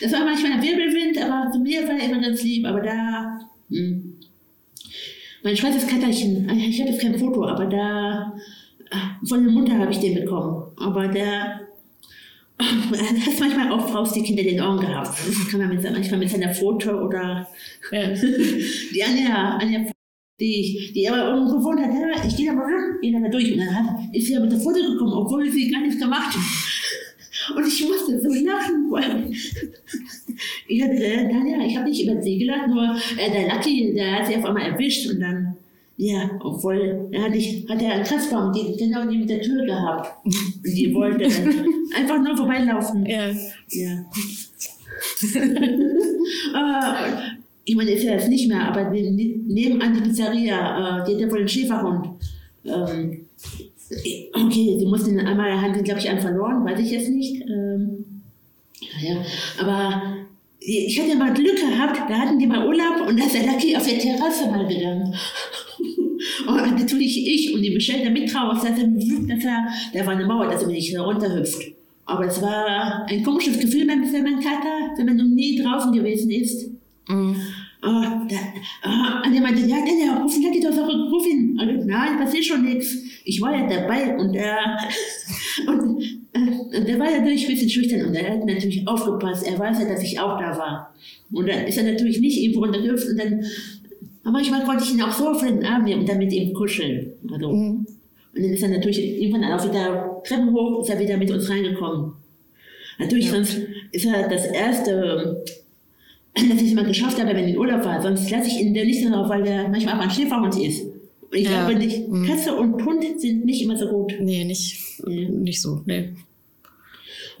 [0.00, 2.66] Das war manchmal ein Wirbelwind, aber zu mir war er immer ganz lieb.
[2.66, 3.40] Aber da.
[3.70, 4.14] Hm.
[5.42, 8.34] Mein schwarzes Katterchen, äh, ich habe jetzt kein Foto, aber da.
[8.90, 10.72] äh, Von der Mutter habe ich den bekommen.
[10.78, 11.63] Aber der.
[12.94, 15.18] Er hat manchmal auch Faust hinter den Ohren gehabt.
[15.26, 17.48] Das kann man mit, manchmal mit seiner Foto oder
[17.90, 18.08] Ja.
[18.94, 19.90] die Anja, Anja
[20.40, 22.66] die, die aber irgendwo gewohnt hat, ich gehe da mal
[23.00, 23.52] gehe da durch.
[23.52, 26.34] Und dann hat, ist sie ja mit der Foto gekommen, obwohl sie gar nichts gemacht
[26.34, 27.56] hat.
[27.56, 29.30] Und ich musste so lachen, weil
[30.66, 34.18] ich hatte, äh, Tanja, ich habe nicht über sie gelacht, nur äh, der Lucky, der
[34.18, 35.43] hat sie auf einmal erwischt und dann,
[35.96, 39.64] ja, obwohl, er hatte, ich, hat er einen Kratzbaum, die, genau die mit der Tür
[39.64, 40.26] gehabt.
[40.64, 41.24] Die wollte
[41.96, 43.06] einfach nur vorbeilaufen.
[43.06, 43.28] Ja.
[43.70, 44.04] Ja.
[46.54, 47.30] äh,
[47.64, 51.14] ich meine, ist ja jetzt nicht mehr, aber ne- ne- nebenan die Pizzeria, äh, die
[51.14, 52.08] hat ja wohl einen Schäferhund.
[52.64, 53.20] Ähm,
[54.34, 57.42] okay, sie mussten einmal, haben sie, glaube ich, einen verloren, weiß ich jetzt nicht.
[57.42, 58.04] Ähm,
[59.00, 59.16] ja,
[59.60, 60.02] aber
[60.66, 63.76] ich hatte mal Glück gehabt, da hatten die mal Urlaub und da ist der Lucky
[63.76, 65.14] auf der Terrasse mal gegangen.
[66.46, 70.46] Und natürlich ich und die Michelle da mit drauf, dass er, da war eine Mauer,
[70.46, 71.72] dass er mir nicht runterhüpft.
[72.06, 75.92] Aber es war ein komisches Gefühl, wenn wenn man Kater, wenn man noch nie draußen
[75.92, 76.70] gewesen ist.
[77.08, 77.36] Mhm.
[77.84, 78.26] Ah,
[78.82, 81.58] ah, und er meinte, ja, dann ja, ruf ihn, doch auch ruf ihn.
[81.60, 82.96] Und, nein, passiert schon nichts.
[83.24, 84.56] Ich war ja dabei und er,
[85.66, 89.46] und, äh, und er war ja natürlich ein bisschen schüchtern und er hat natürlich aufgepasst.
[89.46, 90.94] Er weiß ja, dass ich auch da war.
[91.30, 93.44] Und dann ist er natürlich nicht irgendwo runtergehüpft und dann
[94.22, 96.54] Aber manchmal wollte ich ihn auch so auf den Arm nehmen und dann mit ihm
[96.54, 97.12] kuscheln.
[97.30, 97.52] Also.
[97.52, 97.86] Mhm.
[98.34, 101.48] Und dann ist er natürlich irgendwann auch wieder Treppen hoch, ist er wieder mit uns
[101.48, 102.14] reingekommen.
[102.98, 103.32] Natürlich, ja.
[103.32, 103.60] sonst
[103.92, 105.44] ist er das erste,
[106.50, 108.02] dass ich es mal geschafft habe, wenn ich in Urlaub war.
[108.02, 110.82] Sonst lasse ich ihn nicht darauf, weil er manchmal auch ein Schäferhund ist.
[110.82, 111.66] Und ich ja.
[111.66, 112.26] glaube nicht, mhm.
[112.26, 114.14] Katze und Hund sind nicht immer so gut.
[114.20, 115.28] Nee, nicht, nee.
[115.28, 115.82] nicht so.
[115.86, 116.10] Nee.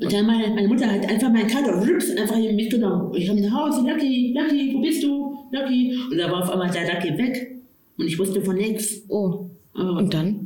[0.00, 3.10] Und dann meine, meine Mutter hat einfach meinen Kater einfach hier mitgenommen.
[3.10, 5.38] Und ich kam nach Hause, Lucky, Lucky, wo bist du?
[5.52, 5.96] Lucky.
[6.10, 7.56] Und da war auf einmal der Lucky weg.
[7.96, 9.02] Und ich wusste von nichts.
[9.08, 9.46] Oh.
[9.74, 10.43] Und dann?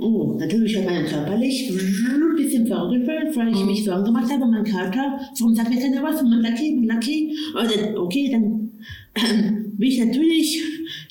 [0.00, 3.66] Oh, natürlich hat man körperlich ein bisschen verrückt, weil ich mhm.
[3.66, 7.36] mich Sorgen gemacht habe, mein Kater, warum sagt mir keiner was, mein Lucky, mein Lucky.
[7.52, 8.70] Und okay, dann
[9.76, 10.62] bin ich natürlich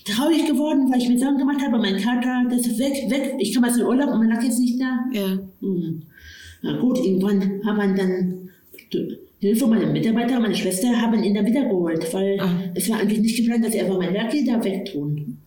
[0.06, 3.54] traurig geworden, weil ich mir Sorgen gemacht habe, mein Kater, das ist weg, weg, ich
[3.54, 5.00] komme aus dem Urlaub und mein Lucky ist nicht da.
[5.12, 5.38] Ja.
[5.60, 6.04] Mhm.
[6.62, 8.50] Na gut, irgendwann haben wir dann
[9.40, 12.62] Hilfe meiner Mitarbeiter, meine Schwester haben ihn dann wiedergeholt, weil ah.
[12.74, 15.38] es war eigentlich nicht geplant, dass sie einfach mein Lucky da wegtun.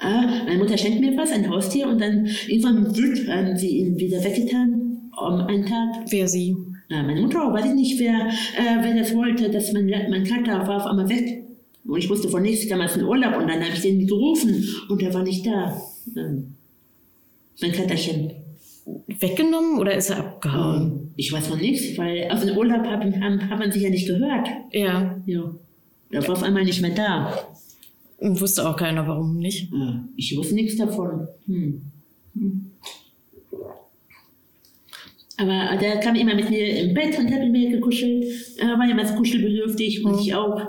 [0.00, 3.98] Ah, meine Mutter schenkt mir was, ein Haustier, und dann irgendwann wird haben sie ihn
[3.98, 6.04] wieder weggetan, um einen Tag.
[6.08, 6.56] Wer sie?
[6.88, 10.66] Ja, meine Mutter, weiß ich nicht, wer, äh, wer das wollte, dass mein, mein Kater
[10.66, 11.44] war auf einmal weg.
[11.84, 14.06] Und ich wusste von nichts, ich kam aus dem Urlaub und dann habe ich den
[14.06, 15.80] gerufen und er war nicht da.
[16.16, 16.54] Ähm,
[17.60, 18.30] mein Katerchen
[19.06, 21.12] weggenommen oder ist er abgehauen?
[21.16, 24.48] Ich weiß von nichts, weil auf dem Urlaub hat, hat man sich ja nicht gehört.
[24.72, 25.18] Ja.
[25.26, 25.54] Ja.
[26.10, 27.32] Er war auf einmal nicht mehr da.
[28.18, 29.72] Und wusste auch keiner, warum nicht.
[29.72, 31.28] Ja, ich wusste nichts davon.
[31.46, 31.82] Hm.
[32.34, 32.70] Hm.
[35.36, 38.24] Aber der kam immer mit mir im Bett und hat mit mir gekuschelt.
[38.58, 40.20] Er war immer kuschelbedürftig und hm.
[40.20, 40.60] ich auch.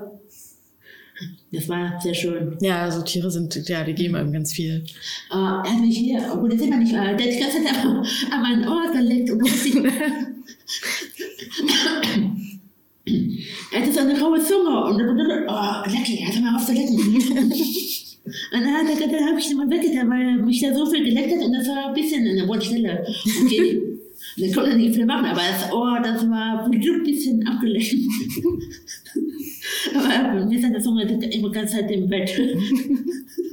[1.51, 2.55] Das war sehr schön.
[2.61, 4.85] Ja, also Tiere sind, ja, die geben einem ganz viel.
[5.31, 7.77] Uh, er hat mich hier, obwohl das immer nicht war, der hat die ganze Zeit
[8.31, 9.69] an meinen Ohr geleckt und musste
[13.71, 16.97] Er hatte so eine raue Zunge und oh, leck, er hat mal auf zu lecken.
[18.51, 21.43] Und dann, dann, dann habe ich mal weggetan, weil mich da so viel geleckt hat
[21.43, 23.03] und das war ein bisschen in der Wurzelstelle.
[23.43, 23.81] Okay.
[24.37, 27.95] dann konnte nicht viel machen, aber das Ohr, das war ein bisschen abgeleckt.
[29.95, 32.31] Aber wir sind jetzt immer die ganze Zeit im Bett.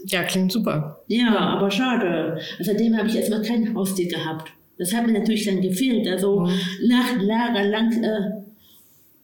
[0.07, 1.01] Ja, klingt super.
[1.09, 2.39] Ja, aber schade.
[2.61, 4.53] Seitdem habe ich erstmal kein Haustier gehabt.
[4.79, 6.07] Das hat mir natürlich dann gefehlt.
[6.09, 6.51] Also mhm.
[6.89, 8.46] nach Lager lang äh,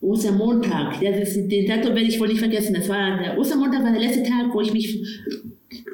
[0.02, 1.00] Ostermontag.
[1.00, 2.74] Das, den Datum werde ich wohl nicht vergessen.
[2.74, 4.98] Das war der Ostermontag war der letzte Tag, wo ich mich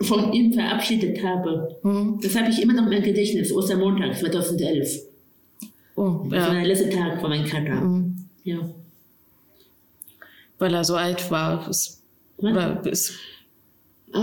[0.02, 1.76] von ihm verabschiedet habe.
[1.82, 2.18] Mhm.
[2.22, 3.52] Das habe ich immer noch in meinem Gedächtnis.
[3.52, 5.02] Ostermontag 2011.
[5.94, 6.48] Oh, das ja.
[6.48, 7.74] war der letzte Tag von meinem Kater.
[7.74, 8.16] Mhm.
[8.44, 8.60] Ja
[10.58, 11.68] weil er so alt war.
[11.68, 12.02] Ist,
[12.36, 13.10] oder ist,
[14.12, 14.18] äh,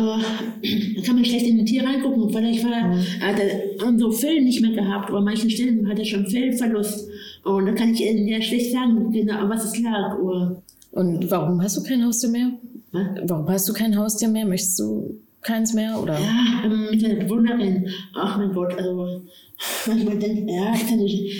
[0.95, 2.29] da kann man schlecht in ein Tier reingucken.
[2.29, 3.03] Vielleicht war, mhm.
[3.21, 7.09] hat er so Fell nicht mehr gehabt, oder an manchen Stellen hat er schon Fellverlust.
[7.45, 10.17] Und da kann ich ja schlecht sagen, genau, was es lag.
[10.17, 12.51] Oder Und warum hast du kein Haustier mehr?
[12.91, 13.05] Was?
[13.27, 14.47] Warum hast du kein Haustier mehr?
[14.47, 16.01] Möchtest du keins mehr?
[16.01, 16.19] Oder?
[16.19, 17.87] Ja, ähm, mit einer Bewunderin.
[18.15, 19.21] Ach mein Gott, also
[19.87, 21.39] manchmal denke ja, ich kann nicht.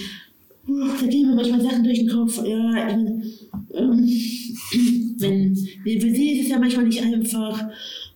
[0.68, 2.38] Da gehen mir manchmal Sachen durch den Kopf.
[2.46, 3.24] Ja, ich ähm,
[5.18, 7.68] wenn, für sie ist es ja manchmal nicht einfach.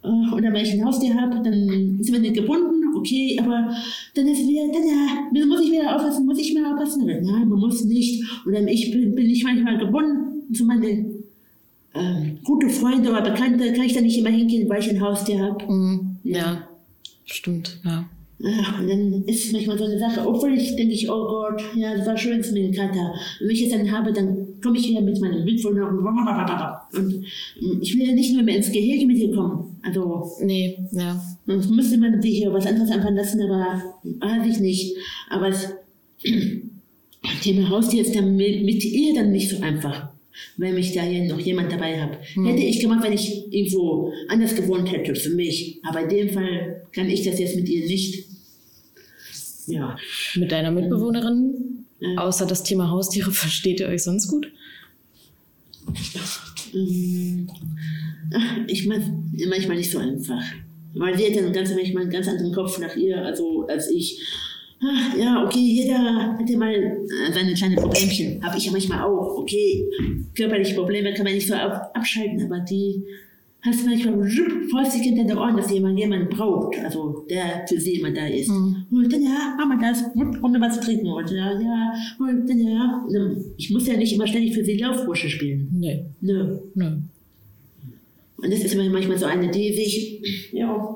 [0.03, 3.75] Äh, oder wenn ich ein Haustier habe, dann sind wir nicht gebunden, okay, aber
[4.15, 7.05] dann ist wieder, dann muss ich wieder aufpassen, muss ich mehr aufpassen?
[7.05, 8.23] Nein, man muss nicht.
[8.45, 11.23] Oder ich bin, bin ich manchmal gebunden zu meinen
[11.93, 15.39] äh, gute Freunde oder Bekannte, kann ich da nicht immer hingehen, weil ich ein Haustier
[15.39, 15.71] habe.
[15.71, 16.17] Mhm.
[16.23, 16.37] Ja.
[16.37, 16.67] ja,
[17.25, 18.05] stimmt, ja.
[18.41, 21.61] Ach, und dann ist es manchmal so eine Sache, obwohl ich denke ich, oh Gott,
[21.75, 23.13] ja, das war schön zu mir Kater.
[23.41, 25.89] Wenn ich es dann habe, dann komme ich wieder mit meinem Mitwohner
[26.93, 27.25] und
[27.81, 29.77] ich will ja nicht nur mehr ins Gehege mit dir kommen.
[29.81, 30.31] Also.
[30.41, 31.21] Nee, ja.
[31.45, 34.95] Sonst müsste man sich hier was anderes anfangen lassen, aber weiß ich nicht.
[35.29, 35.73] Aber das
[37.41, 40.09] Thema Haustier ist dann mit, mit ihr dann nicht so einfach
[40.57, 42.17] wenn ich da hier noch jemand dabei habe.
[42.33, 42.45] Hm.
[42.45, 45.79] Hätte ich gemacht, wenn ich irgendwo anders gewohnt hätte, für mich.
[45.87, 48.25] Aber in dem Fall kann ich das jetzt mit ihr nicht.
[49.67, 49.97] Ja.
[50.35, 51.68] Mit deiner Mitbewohnerin?
[52.01, 54.51] Ähm, außer das Thema Haustiere, versteht ihr euch sonst gut?
[56.73, 57.49] Ähm,
[58.67, 60.41] ich meine, manchmal nicht so einfach.
[60.93, 64.19] Weil sie hat ja ganz, manchmal einen ganz anderen Kopf nach ihr, also als ich.
[64.81, 68.43] Ach, ja, okay, jeder hat ja mal äh, seine kleinen Problemchen.
[68.43, 69.37] Habe ich ja manchmal auch.
[69.37, 69.85] Okay,
[70.35, 73.03] körperliche Probleme kann man nicht so ab abschalten, aber die
[73.61, 74.29] hast du manchmal
[74.71, 78.49] fäustig hinter den Ohren, dass jemand jemanden braucht, also der für sie immer da ist.
[78.49, 78.85] Mhm.
[78.89, 81.07] Und dann, ja, mach mal das, komm mir was zu trinken.
[81.07, 83.05] Und ja, ja, und dann, ja.
[83.57, 85.67] Ich muss ja nicht immer ständig für sie Laufbursche spielen.
[85.71, 86.05] Nee.
[86.21, 86.59] Nö.
[86.75, 86.97] Nö.
[88.41, 90.67] Und das ist manchmal so eine, die sich, ja,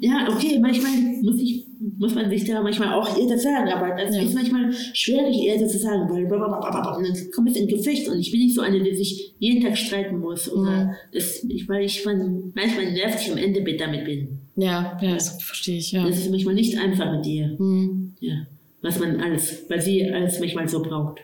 [0.00, 3.96] ja, okay, manchmal muss, ich, muss man sich da manchmal auch eher das sagen, aber
[3.96, 4.22] das ja.
[4.22, 8.30] ist manchmal schwierig, eher das zu sagen, weil dann kommt es in Gefecht und ich
[8.30, 10.52] bin nicht so eine, die sich jeden Tag streiten muss.
[10.52, 10.90] Oder mhm.
[11.12, 14.40] das, ich, weil ich manchmal nervig am Ende damit bin.
[14.56, 16.06] Ja, ja, das verstehe ich, ja.
[16.06, 17.56] Das ist manchmal nicht einfach mit dir.
[17.58, 18.14] Mhm.
[18.20, 18.46] Ja,
[18.82, 21.20] was man alles, weil sie alles manchmal so braucht.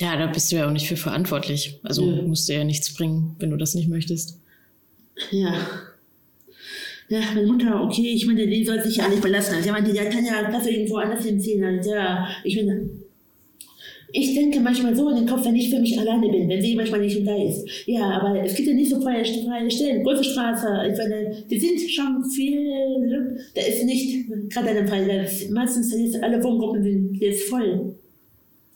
[0.00, 1.78] Ja, da bist du ja auch nicht für verantwortlich.
[1.82, 2.22] Also ja.
[2.22, 4.40] musst du ja nichts bringen, wenn du das nicht möchtest.
[5.30, 5.54] Ja.
[7.12, 9.56] Ja, meine Mutter, okay, ich meine, die soll sich ja nicht belassen.
[9.56, 11.62] Also, ich meinte, ja, kann ja das irgendwo anders hinziehen.
[11.62, 12.88] Also, ja, ich meine,
[14.12, 16.74] ich denke manchmal so in den Kopf, wenn ich für mich alleine bin, wenn sie
[16.74, 17.68] manchmal nicht da ist.
[17.84, 20.02] Ja, aber es gibt ja nicht so freie, freie Stellen.
[20.02, 25.28] Große Straße, ich meine, die sind schon viel, da ist nicht, gerade in dem Fall,
[25.50, 27.94] meistens ist alle Wohngruppen sind jetzt voll.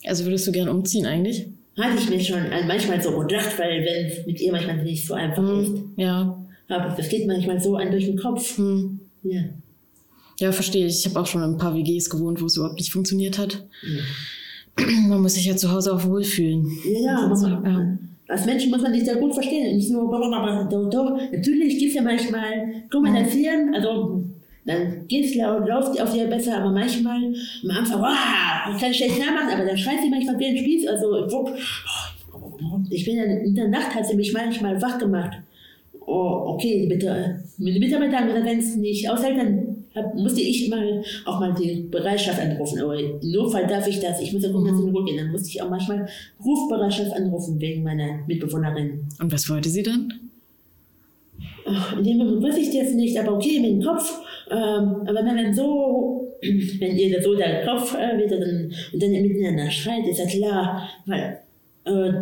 [0.05, 1.47] Also würdest du gern umziehen eigentlich?
[1.79, 5.15] Hatte ich mir schon manchmal so gedacht, weil wenn es mit ihr manchmal nicht so
[5.15, 5.83] einfach hm, ist.
[5.97, 6.46] Ja.
[6.69, 8.59] Aber das geht manchmal so an durch den Kopf.
[8.59, 9.01] Hm.
[9.23, 9.43] Ja.
[10.39, 11.01] Ja, verstehe ich.
[11.01, 13.65] Ich habe auch schon in ein paar WGs gewohnt, wo es überhaupt nicht funktioniert hat.
[13.83, 14.87] Ja.
[15.09, 16.71] Man muss sich ja zu Hause auch wohlfühlen.
[16.85, 17.63] Ja, ja.
[17.65, 17.99] Ja.
[18.29, 19.77] Als Menschen muss man sich sehr gut verstehen.
[19.77, 21.17] Nicht nur, aber doch, doch.
[21.33, 24.25] Natürlich gibt es ja manchmal kommunizieren, also
[24.65, 27.23] dann geht es laut, läuft auf dir besser, aber manchmal
[27.63, 30.89] am Anfang, wow, ich kann schlecht nachmachen, aber dann schreit sie manchmal wie ein Spieß.
[30.89, 31.25] Also,
[32.91, 35.39] ich bin dann, in der Nacht hat sie mich manchmal wach gemacht.
[36.07, 40.69] Oh, okay, bitte, die Mitarbeiter haben gesagt, wenn es nicht aushält, dann hab, musste ich
[40.69, 42.81] mal auch mal die Bereitschaft anrufen.
[42.81, 44.21] Aber im Notfall darf ich das.
[44.21, 45.17] Ich muss ja gucken, dass ich in Ruhe gehen.
[45.17, 46.07] Dann musste ich auch manchmal
[46.45, 49.09] Rufbereitschaft anrufen wegen meiner Mitbewohnerin.
[49.19, 50.13] Und was wollte sie dann?
[51.99, 54.21] in dem Moment wusste ich das nicht, aber okay, mit dem Kopf.
[54.51, 59.11] Ähm, aber wenn man so, wenn ihr so der Kopf äh, wieder dann, und dann
[59.11, 61.41] miteinander schreit, ist ja klar, weil
[61.85, 62.13] äh,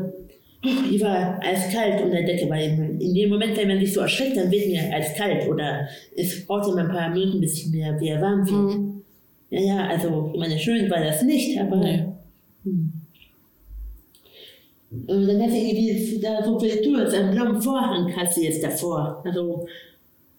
[0.64, 4.36] ich war eiskalt unter der Decke, weil in dem Moment, wenn man sich so erschreckt,
[4.36, 5.86] dann wird mir eiskalt oder
[6.16, 8.74] es braucht immer ein paar Minuten, bis ich mir wieder warm fühle.
[8.74, 9.02] Mhm.
[9.50, 11.76] Ja, ja, also, ich meine, schön war das nicht, aber.
[11.76, 12.04] Nee.
[12.64, 12.92] Hm.
[15.06, 19.22] Und dann hat sie irgendwie da so Tür, einen blauen Vorhang hat sie jetzt davor.
[19.24, 19.66] Also,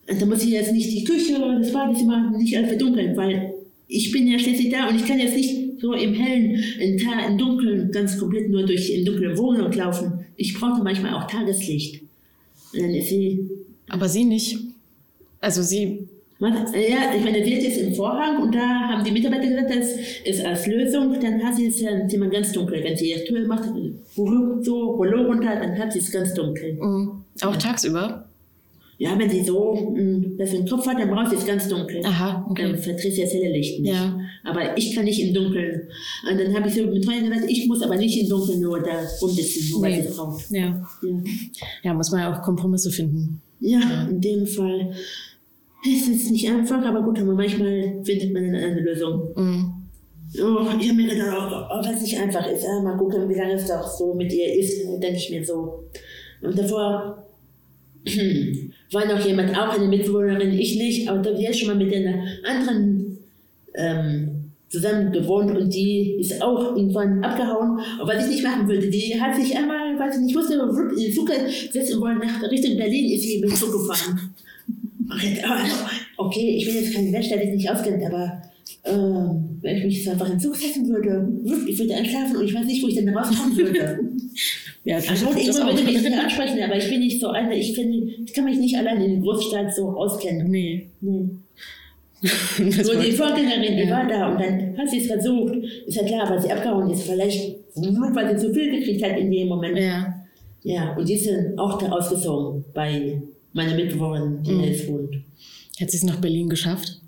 [0.07, 3.53] da muss ich jetzt nicht die Küche oder das Badezimmer nicht alles verdunkeln, weil
[3.87, 7.29] ich bin ja schließlich da und ich kann jetzt nicht so im Hellen, im, Tag,
[7.29, 10.25] im Dunkeln, ganz komplett nur durch im dunklen Wohnung laufen.
[10.35, 12.01] Ich brauche manchmal auch Tageslicht.
[12.73, 13.49] Und dann ist sie.
[13.89, 14.57] Aber sie nicht.
[15.41, 16.07] Also sie
[16.37, 19.91] ja, ich meine, wird jetzt im Vorhang und da haben die Mitarbeiter gesagt, das
[20.25, 22.83] ist als Lösung, dann hat sie es ja Zimmer ganz dunkel.
[22.83, 23.69] Wenn sie ihre Tür macht,
[24.15, 26.73] so Rollo runter, dann hat sie es ganz dunkel.
[26.73, 27.23] Mhm.
[27.41, 27.57] Auch ja.
[27.57, 28.27] tagsüber?
[28.97, 32.01] Ja, wenn sie so hm, das im Kopf hat, dann braucht sie es ganz dunkel.
[32.05, 32.63] Aha, okay.
[32.63, 33.93] Dann verdreht sie das helle Licht nicht.
[33.93, 34.17] Ja.
[34.43, 35.81] Aber ich kann nicht im Dunkeln.
[36.29, 38.81] Und dann habe ich so mit Freunden gesagt, ich muss aber nicht im Dunkeln nur
[38.81, 39.97] da rumsitzen, nur nee.
[39.97, 40.41] weil ich brauche.
[40.49, 40.87] Ja.
[41.01, 41.23] ja.
[41.83, 43.41] Ja, muss man ja auch Kompromisse finden.
[43.59, 44.91] Ja, ja, in dem Fall.
[45.85, 49.29] Es ist nicht einfach, aber gut, aber manchmal findet man eine Lösung.
[49.35, 49.73] Mhm.
[50.41, 52.63] Oh, ich habe mir gedacht, oh, oh, was nicht einfach ist.
[52.63, 55.83] Ja, mal gucken, wie lange es doch so mit ihr ist, denke ich mir so.
[56.41, 57.25] Und davor
[58.91, 62.23] war noch jemand, auch eine Mitbewohnerin, ich nicht, aber die hat schon mal mit einer
[62.43, 63.17] anderen
[63.73, 64.35] ähm,
[64.69, 67.79] zusammen gewohnt und die ist auch irgendwann abgehauen.
[68.01, 71.03] Und was ich nicht machen würde, die hat sich einmal, weiß ich nicht, musste in
[71.03, 71.29] den Zug
[71.71, 74.33] setzen wollen, nach Richtung Berlin ist sie mit dem Zug gefahren.
[76.17, 78.41] Okay, ich bin jetzt kein Mensch, der sich nicht auskennt, aber
[78.85, 81.27] ähm, wenn ich mich jetzt einfach in den Zug setzen würde,
[81.67, 83.99] ich würde einschlafen und ich weiß nicht, wo ich denn rauskommen würde.
[84.85, 87.73] ja, das also, ich würde mich nicht ansprechen, aber ich bin nicht so eine, ich,
[87.73, 90.49] finde, ich kann mich nicht allein in der Großstadt so auskennen.
[90.49, 90.91] Nee.
[91.01, 91.29] nee.
[92.59, 93.89] Nur die Vorgängerin, die ja.
[93.89, 95.55] war da und dann hat sie es versucht.
[95.87, 99.31] Ist ja klar, weil sie abgehauen ist, vielleicht, weil sie zu viel gekriegt hat in
[99.31, 99.77] dem Moment.
[99.77, 100.21] Ja.
[100.61, 103.21] Ja, und die ist dann auch da ausgezogen bei
[103.53, 104.63] meine Mitbewohnerin, die mhm.
[104.63, 105.15] jetzt wohnt.
[105.79, 107.01] Hat sie es nach Berlin geschafft?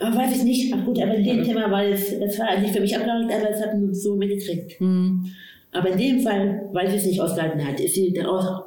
[0.00, 0.74] Aber weiß ich nicht.
[0.74, 3.50] Ach gut, aber in dem Thema war es, das war eigentlich für mich abgeregt, aber
[3.50, 4.80] es hat uns so mitgekriegt.
[4.80, 5.30] Mhm.
[5.76, 8.62] Aber in dem Fall, weil sie es nicht ausgehalten hat, ist sie da raus,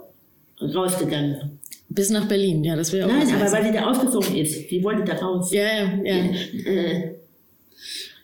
[0.61, 1.59] rausgegangen.
[1.89, 4.69] Bis nach Berlin, ja, das wäre auch Nein, aber weil sie da ausgezogen ist.
[4.69, 5.51] Die wollte da raus.
[5.51, 6.15] Ja, ja, ja.
[6.71, 7.15] Äh,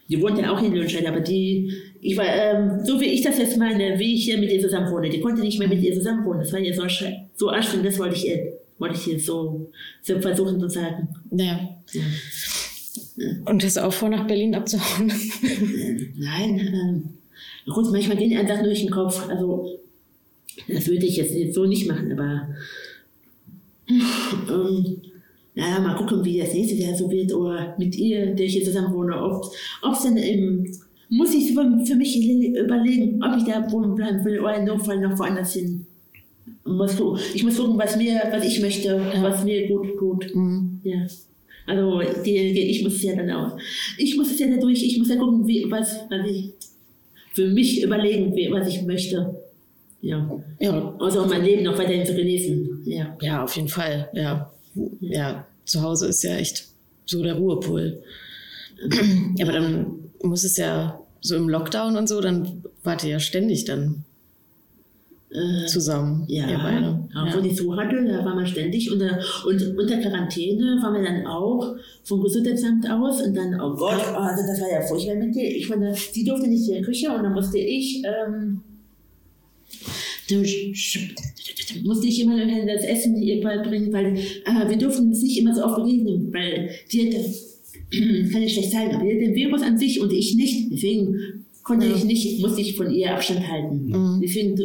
[0.08, 3.40] die wohnt ja auch in Lönscheid, aber die, ich war, ähm, so wie ich das
[3.40, 5.96] jetzt meine, wie ich hier mit ihr zusammen wohne, die konnte nicht mehr mit ihr
[5.96, 6.42] zusammen wohnen.
[6.42, 6.84] Das war ihr so,
[7.36, 9.72] so anstrengend, das wollte ich ihr wollte ich jetzt so,
[10.02, 11.08] so versuchen zu sagen.
[11.32, 11.60] Ja.
[11.94, 12.04] ja.
[13.46, 15.12] Und hast du auch vor, nach Berlin abzuhauen?
[16.16, 16.60] Nein.
[16.60, 17.10] Ähm,
[17.68, 19.28] gut, manchmal gehen einfach durch den Kopf.
[19.30, 19.80] Also,
[20.68, 22.48] das würde ich jetzt so nicht machen, aber
[23.90, 25.02] ähm,
[25.54, 28.66] naja, mal gucken, wie das nächste Jahr so wird oder mit ihr, der ich hier
[28.66, 29.54] zusammen wohne, ob
[29.94, 30.66] es dann im,
[31.10, 32.18] muss ich für, mich
[32.58, 35.86] überlegen, ob ich da wohnen bleiben will oder in Notfall noch woanders hin.
[36.66, 37.22] muss gucken.
[37.34, 40.36] Ich muss gucken, was mir, was ich möchte, was mir gut tut.
[40.36, 40.80] Mhm.
[40.84, 41.06] Ja.
[41.68, 43.58] Also die, ich muss es ja dann auch.
[43.98, 46.52] Ich muss es ja dadurch, ich muss ja gucken, wie, was, was ich
[47.36, 49.36] für mich überlegen, was ich möchte.
[50.02, 50.42] Ja.
[50.60, 50.96] ja.
[51.00, 52.84] Also um mein Leben noch weiterhin zu genießen.
[52.86, 53.18] Ja.
[53.22, 54.10] Ja, auf jeden Fall.
[54.14, 54.52] Ja.
[55.02, 55.46] Ja.
[55.66, 56.68] Zu Hause ist ja echt
[57.06, 58.02] so der Ruhepol.
[59.42, 59.86] Aber dann
[60.24, 64.06] muss es ja so im Lockdown und so, dann wart ihr ja ständig dann
[65.36, 66.24] äh, zusammen.
[66.28, 66.88] Ja, ihr beide.
[67.16, 67.36] auch ja.
[67.36, 68.92] wo die zu hatte, da waren wir ständig.
[68.92, 73.22] Und, und unter Quarantäne waren wir dann auch vom Gesundheitsamt aus.
[73.22, 75.44] Und dann, oh Gott, also das war ja furchtbar mit dir.
[75.44, 78.02] Ich meine, sie durfte nicht in die Küche und dann musste ich.
[78.06, 78.62] Ähm,
[81.84, 85.76] musste ich immer das Essen bringen, weil äh, wir durften uns nicht immer so oft
[85.76, 87.18] begegnen, weil die hatte,
[88.32, 90.72] kann ich schlecht sagen, aber die hat den Virus an sich und ich nicht.
[90.72, 91.96] Deswegen konnte ja.
[91.96, 93.88] ich nicht, musste ich von ihr Abstand halten.
[93.88, 94.22] Mhm.
[94.22, 94.56] Deswegen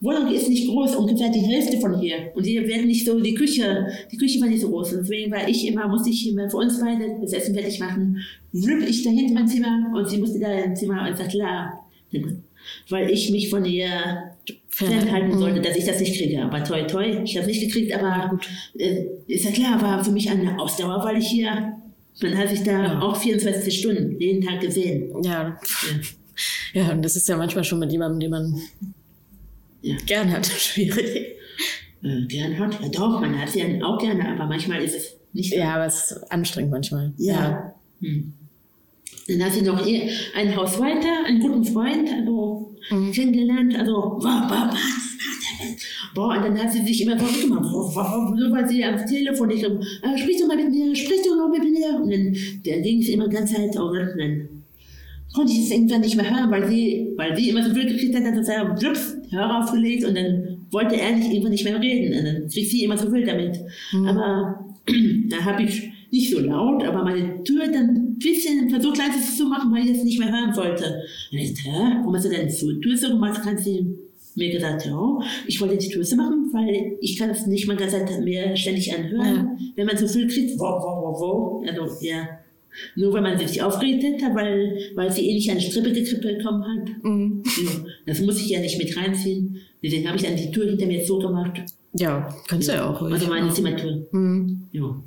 [0.00, 2.30] Wohnung ist nicht groß, ungefähr die Hälfte von hier.
[2.34, 4.92] Und hier werden nicht so, die Küche, die Küche war nicht so groß.
[4.92, 8.22] Und deswegen war ich immer, musste ich immer für uns beide das Essen fertig machen.
[8.52, 11.84] Wüpp ich da hinten mein Zimmer und sie musste da im Zimmer und sagt, klar.
[12.88, 13.88] Weil ich mich von ihr
[14.68, 15.38] fernhalten mhm.
[15.38, 16.42] sollte, dass ich das nicht kriege.
[16.42, 18.48] Aber toi, toi, ich habe es nicht gekriegt, aber gut.
[18.78, 21.72] Äh, ist ja klar, war für mich eine Ausdauer, weil ich hier,
[22.22, 23.00] man hat sich da ja.
[23.00, 25.10] auch 24 Stunden jeden Tag gesehen.
[25.24, 25.30] Ja.
[25.32, 25.60] ja.
[26.72, 28.62] Ja, und das ist ja manchmal schon mit jemandem, den man
[29.90, 29.96] ja.
[30.06, 30.46] gern hat.
[30.58, 31.36] Schwierig.
[32.02, 32.80] Äh, gern hat?
[32.80, 35.56] Ja, doch, man hat sie ja auch gerne, aber manchmal ist es nicht so.
[35.56, 37.12] Ja, aber es ist anstrengend manchmal.
[37.16, 37.34] Ja.
[37.34, 37.74] ja.
[38.00, 38.32] Hm.
[39.28, 39.84] Dann hat sie noch
[40.34, 43.12] ein Haus weiter, einen guten Freund, also mhm.
[43.12, 44.74] kennengelernt, also boah, boah,
[46.14, 49.64] boah, und dann hat sie sich immer verrückt gemacht, boah, weil sie am Telefon nicht,
[49.64, 52.34] äh, sprich doch mal mit mir, sprich doch noch mit mir, und dann,
[52.64, 54.48] dann ging es immer ganz Zeit, oh Gott, dann
[55.34, 58.14] konnte ich es irgendwann nicht mehr hören, weil sie, weil sie immer so viel gekriegt
[58.14, 62.18] hat, dass er blups, Hörer aufgelegt und dann wollte er nicht, irgendwann nicht mehr reden.
[62.18, 63.58] Und dann kriegt sie immer so viel damit.
[63.92, 64.08] Mhm.
[64.08, 64.64] Aber
[65.30, 69.46] da habe ich nicht so laut, aber meine Tür dann ein bisschen versucht leise zu
[69.46, 71.02] machen, weil ich es nicht mehr hören wollte.
[71.30, 73.40] Und ich dachte, hä, warum hast du denn die Tür so gemacht?
[73.44, 73.98] Kannst du
[74.34, 77.76] mir gesagt, ja, ich wollte die Tür so machen, weil ich kann es nicht mal
[77.76, 79.58] Zeit mehr ständig anhören.
[79.58, 79.58] Ja.
[79.76, 82.26] Wenn man so viel kriegt, wo, wo, wo, wo, also, ja.
[82.96, 86.64] Nur weil man sich aufgeregt hat, weil, weil sie eh nicht eine Strippe gekrippelt bekommen
[86.64, 86.88] hat.
[87.02, 87.42] Mhm.
[87.44, 87.70] Ja,
[88.06, 89.60] das muss ich ja nicht mit reinziehen.
[89.82, 91.62] Deswegen habe ich dann die Tür hinter mir so gemacht.
[91.94, 92.74] Ja, kannst ja.
[92.74, 93.02] du ja auch.
[93.02, 94.06] Also meine Zimmertür.
[94.12, 94.62] Mhm.
[94.72, 95.02] Ja.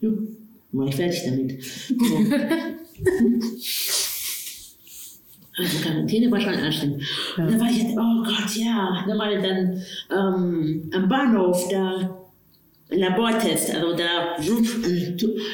[0.00, 0.08] Ja,
[0.72, 1.62] war ich fertig damit.
[1.62, 1.94] So.
[5.58, 7.02] also Quarantäne war schon anstrengend.
[7.36, 7.44] Ja.
[7.44, 9.04] Und da war ich jetzt, oh Gott, ja.
[9.06, 12.19] Dann mal dann ähm, am Bahnhof, da
[12.92, 14.36] Labortest, also da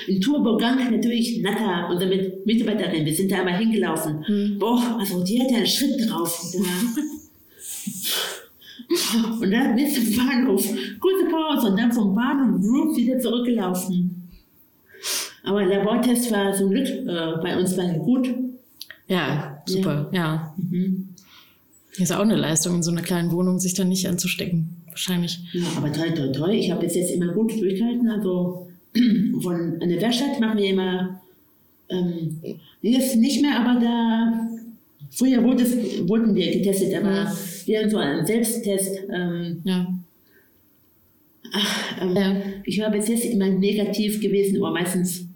[0.07, 4.25] in Turbogang natürlich Nata, unsere Mitarbeiterin, wir sind da einmal hingelaufen.
[4.27, 4.59] Hm.
[4.59, 6.55] Boah, also die hat ja einen Schritt drauf.
[9.41, 10.65] und dann bis zum Bahnhof,
[10.99, 14.31] kurze Pause und dann vom Bahnhof wieder zurückgelaufen.
[15.45, 18.35] Aber Labortest war zum Glück äh, bei uns war gut.
[19.09, 20.21] Ja, super, ja.
[20.21, 20.55] ja.
[20.57, 21.11] Mhm.
[21.99, 25.39] Ist auch eine Leistung, in so einer kleinen Wohnung sich dann nicht anzustecken wahrscheinlich.
[25.53, 26.55] Ja, aber toll, toll, toll.
[26.55, 28.09] Ich habe jetzt, jetzt immer gut durchgehalten.
[28.09, 28.67] Also
[29.43, 31.21] von der Werkstatt machen wir immer,
[31.91, 32.41] ähm,
[32.81, 34.49] jetzt nicht mehr, aber da,
[35.11, 37.37] früher wurde es, wurden wir getestet, aber ja.
[37.67, 39.01] wir haben so einen Selbsttest.
[39.13, 39.87] Ähm, ja.
[41.53, 42.37] Ach, ähm, ja.
[42.65, 45.27] Ich war bis jetzt immer negativ gewesen, aber meistens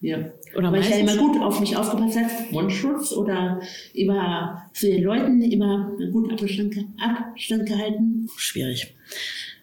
[0.00, 0.18] ja.
[0.56, 3.60] Oder Weil ich ja immer gut auf mich aufgepasst habe, Mundschutz oder
[3.94, 8.28] immer zu den Leuten immer gut Abstand, Abstand gehalten.
[8.36, 8.94] Schwierig.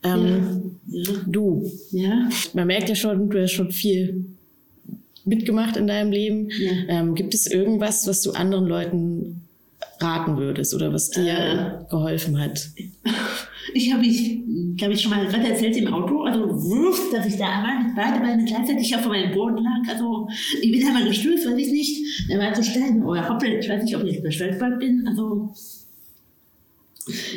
[0.04, 1.12] Ähm, ja.
[1.26, 2.30] Du, ja?
[2.54, 4.26] man merkt ja schon, du hast schon viel
[5.26, 6.50] mitgemacht in deinem Leben.
[6.50, 6.72] Ja.
[6.88, 9.42] Ähm, gibt es irgendwas, was du anderen Leuten
[10.00, 12.70] raten würdest oder was dir äh, geholfen hat?
[13.74, 14.40] Ich habe ich,
[14.78, 17.96] glaube ich, schon mal gerade erzählt im Auto, also wuff, dass ich da einmal mit
[17.96, 19.94] beide Beine gleichzeitig auf meinem Boden lag.
[19.94, 20.28] Also
[20.62, 22.30] ich bin einmal gestürzt, weiß ich nicht.
[22.30, 25.08] Da war so steil oder hoppelt, ich weiß nicht, ob ich gestolpert bin.
[25.08, 25.50] Also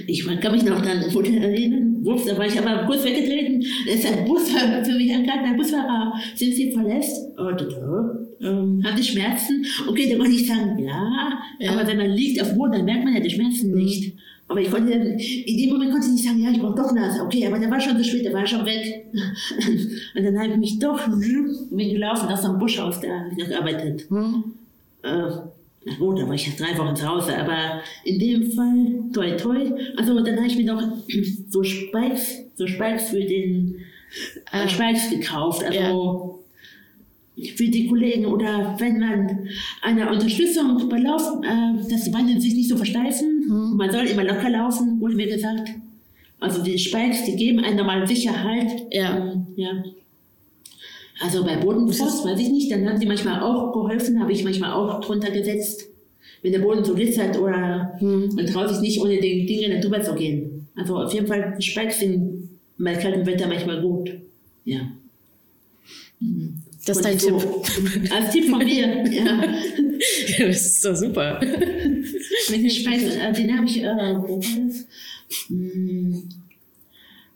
[0.06, 2.04] ich kann mich noch dann Foto erinnern.
[2.04, 3.64] Wups, da war ich aber kurz weggetreten.
[3.86, 5.46] Da ist ein Busfahrer für mich angehalten.
[5.46, 7.28] Ein Busfahrer, sind Sie verletzt?
[7.38, 9.64] Oh, da, ähm, haben Sie Schmerzen?
[9.88, 11.72] Okay, dann kann ich sagen, ja, ja.
[11.72, 14.14] Aber wenn man liegt auf dem Boden, dann merkt man ja die Schmerzen nicht.
[14.50, 17.22] Aber ich konnte, in dem Moment konnte ich nicht sagen, ja, ich brauche doch Nase.
[17.22, 19.06] Okay, aber der war schon zu spät, der war schon weg.
[20.16, 23.38] Und dann habe ich mich doch bin gelaufen aus dem Busch aus, da habe ich
[23.38, 24.10] noch gearbeitet.
[24.10, 24.42] Hm.
[25.02, 29.72] Äh, gut, da war ich drei Wochen zu Hause, aber in dem Fall, toi toi.
[29.96, 30.82] Also dann habe ich mir noch
[31.48, 33.76] so Spikes, so Spikes für den
[34.50, 35.62] äh, Spikes gekauft.
[35.62, 36.39] Also ja
[37.56, 39.48] für die Kollegen oder wenn man
[39.82, 43.44] eine Unterstützung beim Laufen, äh, dass die Beine sich nicht so versteifen.
[43.48, 43.76] Mhm.
[43.76, 45.70] Man soll immer locker laufen, wurde mir gesagt.
[46.38, 48.86] Also die Spikes, die geben einem nochmal Sicherheit.
[48.90, 49.16] Ja.
[49.16, 49.84] Ähm, ja.
[51.22, 54.72] Also bei Bodenfrost, weiß ich nicht, dann haben sie manchmal auch geholfen, habe ich manchmal
[54.72, 55.86] auch drunter gesetzt.
[56.42, 58.30] Wenn der Boden so glitzert oder Hm.
[58.34, 60.66] man traut sich nicht ohne die Dinge darüber zu gehen.
[60.74, 64.10] Also auf jeden Fall, die Spikes sind bei kaltem Wetter manchmal gut.
[64.64, 64.80] Ja.
[66.86, 68.10] Das ist dein so, Tipp.
[68.12, 69.44] Als Tipp von mir, ja.
[70.38, 71.40] das ist doch super.
[71.40, 74.40] Mit den Speisen, äh, den habe ich, äh, wo?
[75.48, 76.28] Hm,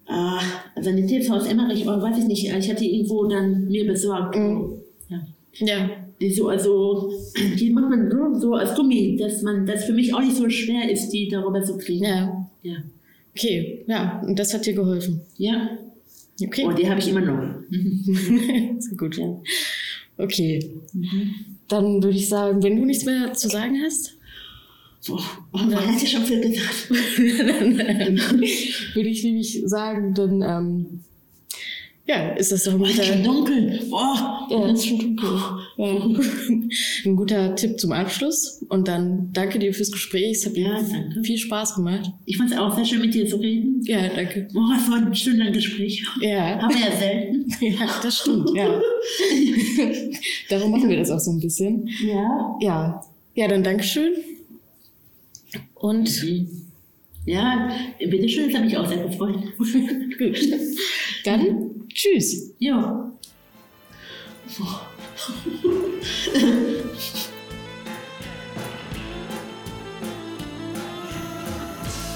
[0.07, 0.40] ah,
[0.74, 3.86] also eine Tipps aus Emmerich, oder weiß ich nicht, ich hatte die irgendwo dann mir
[3.86, 4.36] besorgt.
[4.36, 4.78] Mhm.
[5.09, 5.26] Ja.
[5.59, 5.90] Ja.
[6.20, 7.12] Die so, also,
[7.59, 10.49] die macht man so, so als Gummi, dass man, das für mich auch nicht so
[10.49, 12.05] schwer ist, die darüber zu kriegen.
[12.05, 12.51] Ja.
[12.62, 12.76] Ja.
[13.36, 15.20] Okay, ja, und das hat dir geholfen.
[15.36, 15.70] Ja.
[16.43, 16.64] Okay.
[16.64, 17.55] Und die habe ich immer noch.
[18.78, 19.20] Sehr gut.
[20.16, 20.70] Okay.
[21.68, 24.16] Dann würde ich sagen, wenn du nichts mehr zu sagen hast,
[25.07, 25.22] Boah,
[25.53, 26.89] man hat ja schon viel gesagt.
[26.91, 28.16] dann ähm,
[28.95, 31.05] würde ich nämlich sagen, dann ähm,
[32.07, 33.80] ja, ist das doch ein ist guter, schon dunkel.
[33.88, 35.28] Boah, ja, ist schon dunkel.
[35.78, 35.86] Ja.
[37.07, 38.62] ein guter Tipp zum Abschluss.
[38.68, 40.32] Und dann danke dir fürs Gespräch.
[40.38, 41.22] Es hat Ja, danke.
[41.22, 42.11] viel Spaß gemacht.
[42.26, 43.80] Ich fand es auch sehr schön, mit dir zu reden.
[43.84, 44.48] Ja, danke.
[44.52, 46.05] Boah, es war ein schönes Gespräch.
[46.20, 46.61] Ja.
[46.61, 47.46] Haben wir ja selten.
[47.61, 48.68] Ja, das stimmt, ja.
[50.50, 51.88] Darum machen wir das auch so ein bisschen.
[52.07, 52.57] Ja.
[52.61, 54.12] Ja, ja, dann Dankeschön.
[55.74, 56.24] Und
[57.26, 59.36] Ja, bitteschön, das hat mich auch sehr gefreut.
[60.18, 60.38] gut.
[61.24, 61.70] Dann
[62.05, 62.52] tschüss.
[62.59, 63.11] Ja.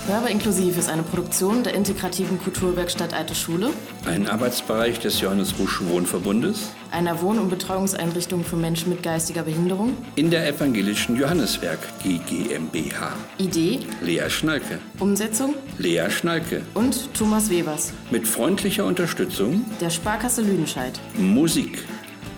[0.08, 3.70] Hörbar inklusiv ist eine Produktion der integrativen Kulturwerkstatt Alte Schule,
[4.06, 9.94] Ein Arbeitsbereich des Johannes Busch Wohnverbundes einer Wohn- und Betreuungseinrichtung für Menschen mit geistiger Behinderung.
[10.16, 13.12] in der evangelischen Johanneswerk GGMBH.
[13.36, 14.78] Idee, Lea Schnalke.
[14.98, 16.62] Umsetzung Lea Schnalke.
[16.72, 20.98] und Thomas Webers, Mit freundlicher Unterstützung der Sparkasse Lüdenscheid.
[21.18, 21.84] Musik.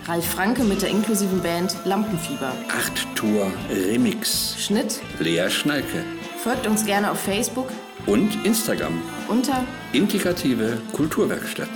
[0.07, 2.51] Ralf Franke mit der inklusiven Band Lampenfieber.
[2.67, 4.55] 8 Tour Remix.
[4.59, 6.03] Schnitt, Lea Schnalke.
[6.41, 7.67] Folgt uns gerne auf Facebook
[8.07, 8.99] Und Instagram.
[9.27, 9.63] unter
[9.93, 11.69] Integrative Kulturwerkstatt.